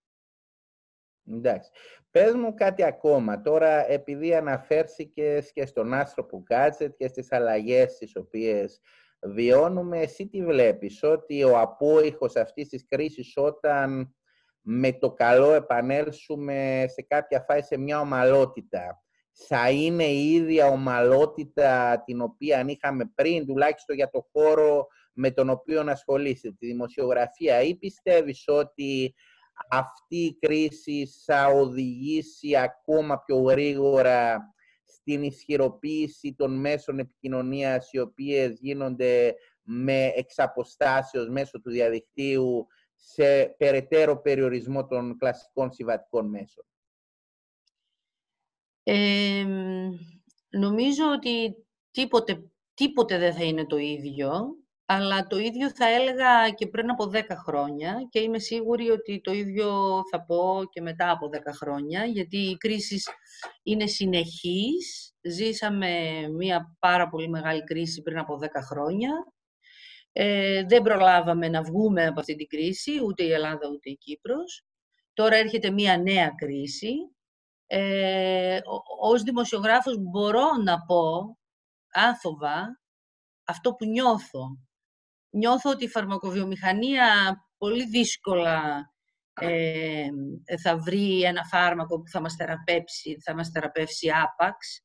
Εντάξει. 1.27 1.69
Πες 2.12 2.34
μου 2.34 2.53
κάτι 2.53 2.84
ακόμα. 2.84 3.41
Τώρα, 3.41 3.91
επειδή 3.91 4.36
αναφέρθηκες 4.36 5.51
και 5.51 5.65
στον 5.65 5.93
άνθρωπο 5.93 6.43
gadget 6.49 6.95
και 6.97 7.07
στις 7.07 7.31
αλλαγές 7.31 7.97
τις 7.97 8.15
οποίες 8.15 8.79
βιώνουμε, 9.21 9.99
εσύ 9.99 10.27
τι 10.27 10.45
βλέπεις, 10.45 11.03
ότι 11.03 11.43
ο 11.43 11.60
απόϊχος 11.60 12.36
αυτής 12.36 12.67
της 12.67 12.86
κρίσης 12.88 13.34
όταν 13.36 14.15
με 14.62 14.93
το 14.93 15.13
καλό 15.13 15.51
επανέλθουμε 15.51 16.86
σε 16.88 17.01
κάποια 17.01 17.45
φάση 17.47 17.67
σε 17.67 17.77
μια 17.77 17.99
ομαλότητα, 17.99 19.03
θα 19.31 19.71
είναι 19.71 20.03
η 20.03 20.34
ίδια 20.34 20.67
ομαλότητα 20.67 22.03
την 22.05 22.21
οποία 22.21 22.65
είχαμε 22.67 23.12
πριν, 23.15 23.45
τουλάχιστον 23.45 23.95
για 23.95 24.10
το 24.10 24.27
χώρο 24.31 24.88
με 25.13 25.32
τον 25.32 25.50
οποίο 25.50 25.82
ασχολείσαι, 25.88 26.52
τη 26.52 26.65
δημοσιογραφία, 26.65 27.62
ή 27.62 27.76
πιστεύεις 27.76 28.43
ότι 28.47 29.13
αυτή 29.69 30.17
η 30.17 30.38
κρίση 30.39 31.08
θα 31.26 31.47
οδηγήσει 31.47 32.58
ακόμα 32.58 33.19
πιο 33.19 33.38
γρήγορα 33.38 34.41
στην 34.84 35.24
ισχυροποίηση 35.24 36.34
των 36.38 36.60
μέσων 36.60 37.00
επικοινωνίας 37.00 37.91
οι 37.91 38.00
οποίες 38.00 38.60
γίνονται 38.60 39.36
με 39.62 40.06
εξαποστάσεως 40.15 41.30
μέσω 41.30 41.62
του 41.62 41.69
διαδικτύου 41.69 42.67
σε 42.95 43.45
περαιτέρω 43.58 44.21
περιορισμό 44.21 44.88
των 44.88 45.17
κλασικών 45.17 45.71
συμβατικών 45.71 46.30
μέσων; 46.30 46.65
νομίζω 50.50 51.04
ότι 51.15 51.65
τίποτε, 51.91 52.52
τίποτε 52.74 53.17
δεν 53.17 53.34
θα 53.34 53.43
είναι 53.43 53.65
το 53.65 53.78
ίδιο 53.78 54.61
αλλά 54.93 55.27
το 55.27 55.38
ίδιο 55.38 55.71
θα 55.71 55.89
έλεγα 55.89 56.49
και 56.49 56.67
πριν 56.67 56.89
από 56.89 57.12
10 57.13 57.21
χρόνια 57.45 58.08
και 58.10 58.19
είμαι 58.19 58.39
σίγουρη 58.39 58.89
ότι 58.89 59.21
το 59.21 59.32
ίδιο 59.32 60.01
θα 60.12 60.25
πω 60.25 60.62
και 60.69 60.82
μετά 60.82 61.12
από 61.12 61.30
10 61.32 61.38
χρόνια, 61.60 62.06
γιατί 62.06 62.38
η 62.38 62.58
κρίση 62.58 63.01
είναι 63.63 63.88
συνεχής. 63.88 65.13
Ζήσαμε 65.21 65.89
μία 66.38 66.75
πάρα 66.80 67.10
πολύ 67.10 67.30
μεγάλη 67.30 67.63
κρίση 67.63 68.01
πριν 68.01 68.17
από 68.17 68.39
10 68.41 68.47
χρόνια. 68.62 69.10
Ε, 70.12 70.63
δεν 70.65 70.82
προλάβαμε 70.82 71.49
να 71.49 71.63
βγούμε 71.63 72.06
από 72.06 72.19
αυτή 72.19 72.36
την 72.36 72.47
κρίση, 72.47 72.91
ούτε 73.06 73.23
η 73.23 73.32
Ελλάδα 73.32 73.69
ούτε 73.71 73.89
η 73.89 73.97
Κύπρος. 73.97 74.65
Τώρα 75.13 75.36
έρχεται 75.36 75.71
μία 75.71 75.97
νέα 75.97 76.30
κρίση. 76.38 76.93
Ε, 77.67 78.60
ως 78.99 79.23
δημοσιογράφος 79.23 79.97
μπορώ 79.99 80.47
να 80.63 80.77
πω 80.86 81.38
άφοβα 81.91 82.82
αυτό 83.43 83.73
που 83.73 83.86
νιώθω 83.86 84.58
νιώθω 85.32 85.70
ότι 85.70 85.84
η 85.84 85.89
φαρμακοβιομηχανία 85.89 87.36
πολύ 87.58 87.86
δύσκολα 87.86 88.62
ε, 89.34 90.08
θα 90.63 90.78
βρει 90.78 91.22
ένα 91.22 91.44
φάρμακο 91.44 92.02
που 92.02 92.10
θα 92.10 92.22
μας 92.22 92.36
θεραπεύσει, 92.36 93.17
θα 93.24 93.36
μας 93.36 93.50
θεραπεύσει 93.50 94.10
άπαξ. 94.10 94.82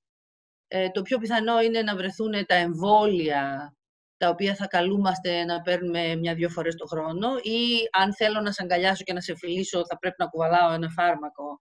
Ε, 0.69 0.89
το 0.91 1.03
πιο 1.03 1.19
πιθανό 1.19 1.61
είναι 1.61 1.83
να 1.83 1.97
βρεθούν 1.97 2.47
τα 2.47 2.55
εμβόλια 2.55 3.75
τα 4.17 4.29
οποία 4.29 4.55
θα 4.55 4.67
καλούμαστε 4.67 5.45
να 5.45 5.61
παίρνουμε 5.61 6.17
μια-δυο 6.17 6.49
φορές 6.49 6.75
το 6.75 6.87
χρόνο 6.87 7.29
ή 7.43 7.59
αν 7.93 8.15
θέλω 8.15 8.41
να 8.41 8.53
σε 8.53 8.63
αγκαλιάσω 8.63 9.05
και 9.05 9.13
να 9.13 9.21
σε 9.21 9.37
φιλήσω 9.37 9.87
θα 9.87 9.99
πρέπει 9.99 10.17
να 10.19 10.27
κουβαλάω 10.27 10.73
ένα 10.73 10.89
φάρμακο 10.91 11.61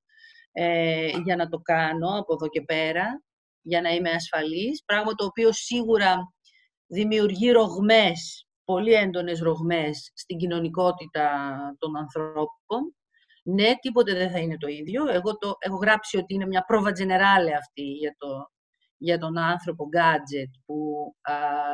ε, 0.51 1.11
για 1.23 1.35
να 1.35 1.47
το 1.47 1.57
κάνω 1.57 2.17
από 2.19 2.33
εδώ 2.33 2.47
και 2.47 2.61
πέρα, 2.61 3.23
για 3.61 3.81
να 3.81 3.89
είμαι 3.89 4.09
ασφαλής. 4.09 4.83
Πράγμα 4.85 5.13
το 5.13 5.25
οποίο 5.25 5.49
σίγουρα 5.51 6.33
δημιουργεί 6.87 7.51
ρογμές 7.51 8.47
πολύ 8.65 8.93
έντονες 8.93 9.39
ρογμές 9.39 10.11
στην 10.13 10.37
κοινωνικότητα 10.37 11.29
των 11.79 11.97
ανθρώπων. 11.97 12.95
Ναι, 13.43 13.75
τίποτε 13.81 14.13
δεν 14.13 14.31
θα 14.31 14.39
είναι 14.39 14.57
το 14.57 14.67
ίδιο. 14.67 15.07
Εγώ 15.07 15.37
το 15.37 15.53
έχω 15.59 15.75
γράψει 15.75 16.17
ότι 16.17 16.33
είναι 16.33 16.45
μια 16.45 16.63
πρόβα 16.67 16.89
generale 16.89 17.51
αυτή 17.57 17.81
για, 17.81 18.15
το, 18.17 18.27
για 18.97 19.17
τον 19.17 19.37
άνθρωπο 19.37 19.85
gadget 19.95 20.51
που 20.65 20.75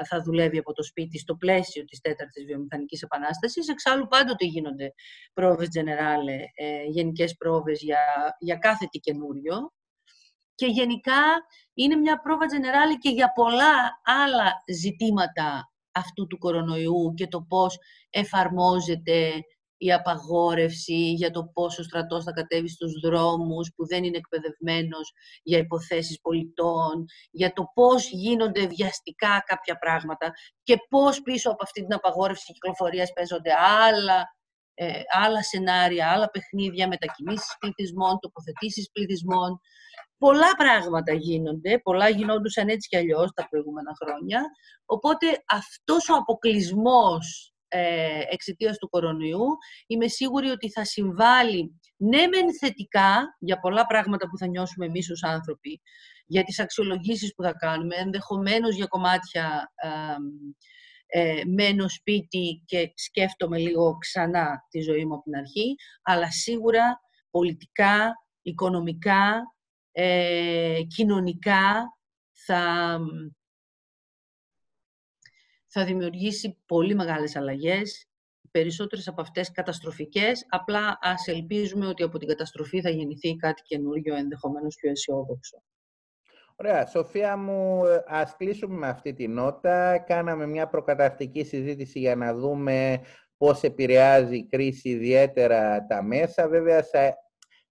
θα 0.08 0.22
δουλεύει 0.22 0.58
από 0.58 0.74
το 0.74 0.84
σπίτι 0.84 1.20
στο 1.20 1.36
πλαίσιο 1.36 1.86
της 1.86 2.00
τέταρτης 2.00 2.46
βιομηχανικής 2.46 3.02
επανάστασης. 3.02 3.68
Εξάλλου 3.68 4.08
πάντοτε 4.08 4.46
γίνονται 4.46 4.94
πρόβες 5.34 5.68
generale, 5.78 6.40
ε, 6.56 6.84
γενικές 6.84 7.36
πρόβες 7.36 7.82
για, 7.82 8.00
για 8.40 8.56
κάθε 8.56 8.86
τι 8.92 9.00
καινούριο. 9.00 9.72
Και 10.56 10.66
γενικά 10.66 11.22
είναι 11.74 11.96
μια 11.96 12.22
πρόβα 12.22 12.46
generale 12.46 12.98
και 13.00 13.10
για 13.10 13.32
πολλά 13.32 14.02
άλλα 14.04 14.64
ζητήματα 14.74 15.71
αυτού 15.92 16.28
του 16.28 16.38
κορονοϊού 16.38 17.14
και 17.16 17.28
το 17.28 17.46
πώς 17.50 17.78
εφαρμόζεται 18.10 19.32
η 19.84 19.94
απαγόρευση 19.94 21.12
για 21.12 21.32
το 21.32 21.46
πώς 21.54 21.80
ο 21.80 21.84
στρατός 21.84 22.24
θα 22.24 22.32
κατέβει 22.32 22.70
στους 22.70 23.00
δρόμους 23.04 23.72
που 23.76 23.88
δεν 23.88 24.04
είναι 24.04 24.18
εκπαιδευμένος 24.18 25.12
για 25.44 25.58
υποθέσεις 25.58 26.22
πολιτών, 26.22 27.06
για 27.32 27.54
το 27.54 27.64
πώς 27.74 28.10
γίνονται 28.10 28.68
βιαστικά 28.68 29.44
κάποια 29.46 29.78
πράγματα 29.78 30.32
και 30.64 30.76
πώς 30.90 31.22
πίσω 31.22 31.50
από 31.50 31.64
αυτή 31.64 31.82
την 31.82 31.94
απαγόρευση 31.94 32.54
κυκλοφορίας 32.54 33.14
παίζονται 33.14 33.52
άλλα, 33.88 34.36
ε, 34.74 35.02
άλλα 35.24 35.44
σενάρια, 35.44 36.12
άλλα 36.12 36.30
παιχνίδια, 36.30 36.88
μετακινήσεις 36.88 37.56
πληθυσμών, 37.60 38.20
τοποθετήσεις 38.20 38.90
πληθυσμών. 38.92 39.60
Πολλά 40.22 40.56
πράγματα 40.58 41.14
γίνονται, 41.14 41.80
πολλά 41.80 42.10
γινόντουσαν 42.10 42.68
έτσι 42.68 42.88
κι 42.88 42.98
αλλιώς 42.98 43.32
τα 43.34 43.48
προηγούμενα 43.50 43.92
χρόνια. 44.04 44.42
Οπότε 44.86 45.44
αυτός 45.48 46.10
ο 46.10 46.16
αποκλεισμός 46.16 47.54
ε, 47.68 48.20
εξαιτίας 48.30 48.78
του 48.78 48.90
κορονοϊού 48.90 49.46
είμαι 49.88 50.08
σίγουρη 50.08 50.50
ότι 50.50 50.72
θα 50.72 50.86
συμβάλλει 50.86 51.80
ναι 51.98 52.28
μεν 52.28 52.58
θετικά 52.60 53.38
για 53.40 53.60
πολλά 53.60 53.86
πράγματα 53.86 54.30
που 54.30 54.38
θα 54.38 54.48
νιώσουμε 54.48 54.86
εμείς 54.86 55.12
ως 55.12 55.24
άνθρωποι, 55.24 55.82
για 56.26 56.44
τις 56.44 56.60
αξιολογήσεις 56.60 57.34
που 57.36 57.44
θα 57.44 57.54
κάνουμε, 57.54 57.96
ενδεχομένως 57.96 58.76
για 58.76 58.86
κομμάτια 58.86 59.72
ε, 61.06 61.42
μένω 61.48 61.90
σπίτι 61.90 62.64
και 62.66 62.92
σκέφτομαι 62.96 63.58
λίγο 63.58 63.98
ξανά 63.98 64.66
τη 64.70 64.80
ζωή 64.80 65.06
μου 65.06 65.14
από 65.14 65.24
την 65.24 65.36
αρχή, 65.36 65.76
αλλά 66.02 66.32
σίγουρα 66.32 67.00
πολιτικά, 67.30 68.14
οικονομικά, 68.42 69.42
ε, 69.92 70.82
κοινωνικά 70.88 71.98
θα, 72.32 73.00
θα 75.68 75.86
δημιουργήσει 75.86 76.58
πολύ 76.66 76.96
μεγάλες 76.96 77.36
αλλαγές, 77.36 78.06
περισσότερες 78.52 79.08
από 79.08 79.22
αυτές 79.22 79.52
καταστροφικές, 79.52 80.46
απλά 80.50 80.98
ας 81.02 81.28
ελπίζουμε 81.28 81.88
ότι 81.88 82.04
από 82.04 82.18
την 82.18 82.28
καταστροφή 82.28 82.82
θα 82.82 82.90
γεννηθεί 82.90 83.36
κάτι 83.36 83.62
καινούριο, 83.62 84.16
ενδεχομένως 84.16 84.76
πιο 84.76 84.90
αισιόδοξο. 84.90 85.64
Ωραία. 86.56 86.86
Σοφία 86.86 87.38
μου, 87.38 87.82
ας 88.06 88.36
κλείσουμε 88.36 88.76
με 88.78 88.88
αυτή 88.88 89.14
τη 89.14 89.28
νότα. 89.28 90.00
Κάναμε 90.00 90.48
μια 90.48 90.68
προκαταρκτική 90.68 91.44
συζήτηση 91.44 92.00
για 92.00 92.16
να 92.16 92.34
δούμε 92.34 93.02
πώς 93.38 93.64
επηρεάζει 93.64 94.38
η 94.38 94.48
κρίση 94.48 94.90
ιδιαίτερα 94.90 95.86
τα 95.86 96.04
μέσα. 96.04 96.48
Βέβαια, 96.48 96.84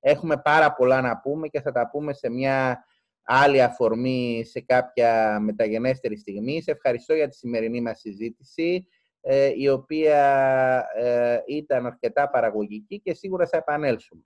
έχουμε 0.01 0.37
πάρα 0.37 0.73
πολλά 0.73 1.01
να 1.01 1.19
πούμε 1.19 1.49
και 1.49 1.61
θα 1.61 1.73
τα 1.73 1.89
πούμε 1.91 2.13
σε 2.13 2.31
μια 2.31 2.85
άλλη 3.23 3.63
αφορμή 3.63 4.45
σε 4.47 4.61
κάποια 4.61 5.41
μεταγενέστερη 5.41 6.17
στιγμή. 6.17 6.63
Σε 6.63 6.71
ευχαριστώ 6.71 7.15
για 7.15 7.29
τη 7.29 7.37
σημερινή 7.37 7.81
μας 7.81 8.01
συζήτηση, 8.01 8.87
ε, 9.21 9.53
η 9.57 9.69
οποία 9.69 10.85
ε, 10.97 11.39
ήταν 11.47 11.87
αρκετά 11.87 12.31
παραγωγική 12.31 13.01
και 13.01 13.15
σίγουρα 13.15 13.47
θα 13.47 13.57
επανέλθουμε. 13.57 14.23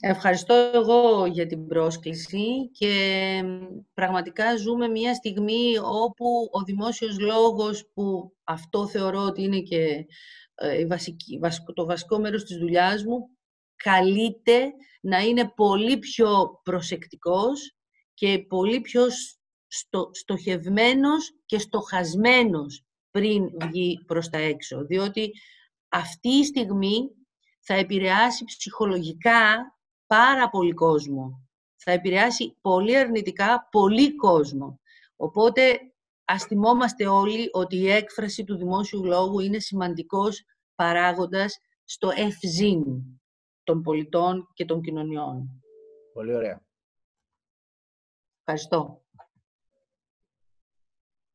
Ευχαριστώ 0.00 0.54
εγώ 0.74 1.26
για 1.26 1.46
την 1.46 1.66
πρόσκληση 1.66 2.70
και 2.70 3.42
πραγματικά 3.94 4.56
ζούμε 4.56 4.88
μια 4.88 5.14
στιγμή 5.14 5.78
όπου 5.82 6.48
ο 6.50 6.62
δημόσιος 6.62 7.18
λόγος 7.18 7.90
που 7.94 8.32
αυτό 8.44 8.88
θεωρώ 8.88 9.20
ότι 9.22 9.42
είναι 9.42 9.60
και 9.60 10.06
ε, 10.54 10.86
το 11.74 11.84
βασικό 11.86 12.18
μέρος 12.18 12.44
της 12.44 12.56
δουλειάς 12.56 13.04
μου 13.04 13.35
καλείται 13.76 14.72
να 15.00 15.18
είναι 15.18 15.52
πολύ 15.56 15.98
πιο 15.98 16.60
προσεκτικός 16.62 17.76
και 18.14 18.38
πολύ 18.48 18.80
πιο 18.80 19.06
στο, 19.66 20.10
στοχευμένος 20.12 21.32
και 21.46 21.58
στοχασμένος 21.58 22.84
πριν 23.10 23.50
βγει 23.60 24.04
προς 24.06 24.28
τα 24.28 24.38
έξω. 24.38 24.84
Διότι 24.84 25.32
αυτή 25.88 26.28
η 26.28 26.44
στιγμή 26.44 27.10
θα 27.60 27.74
επηρεάσει 27.74 28.44
ψυχολογικά 28.44 29.76
πάρα 30.06 30.48
πολύ 30.48 30.72
κόσμο. 30.72 31.40
Θα 31.76 31.90
επηρεάσει 31.90 32.56
πολύ 32.60 32.96
αρνητικά 32.96 33.68
πολύ 33.70 34.14
κόσμο. 34.14 34.80
Οπότε 35.16 35.78
ας 36.24 36.44
θυμόμαστε 36.44 37.06
όλοι 37.06 37.48
ότι 37.52 37.76
η 37.76 37.90
έκφραση 37.90 38.44
του 38.44 38.56
δημόσιου 38.56 39.04
λόγου 39.04 39.40
είναι 39.40 39.58
σημαντικός 39.58 40.44
παράγοντας 40.74 41.58
στο 41.84 42.10
ευζήν 42.14 42.84
των 43.66 43.82
πολιτών 43.82 44.48
και 44.54 44.64
των 44.64 44.80
κοινωνιών. 44.80 45.62
Πολύ 46.12 46.34
ωραία. 46.34 46.62
Ευχαριστώ. 48.38 49.05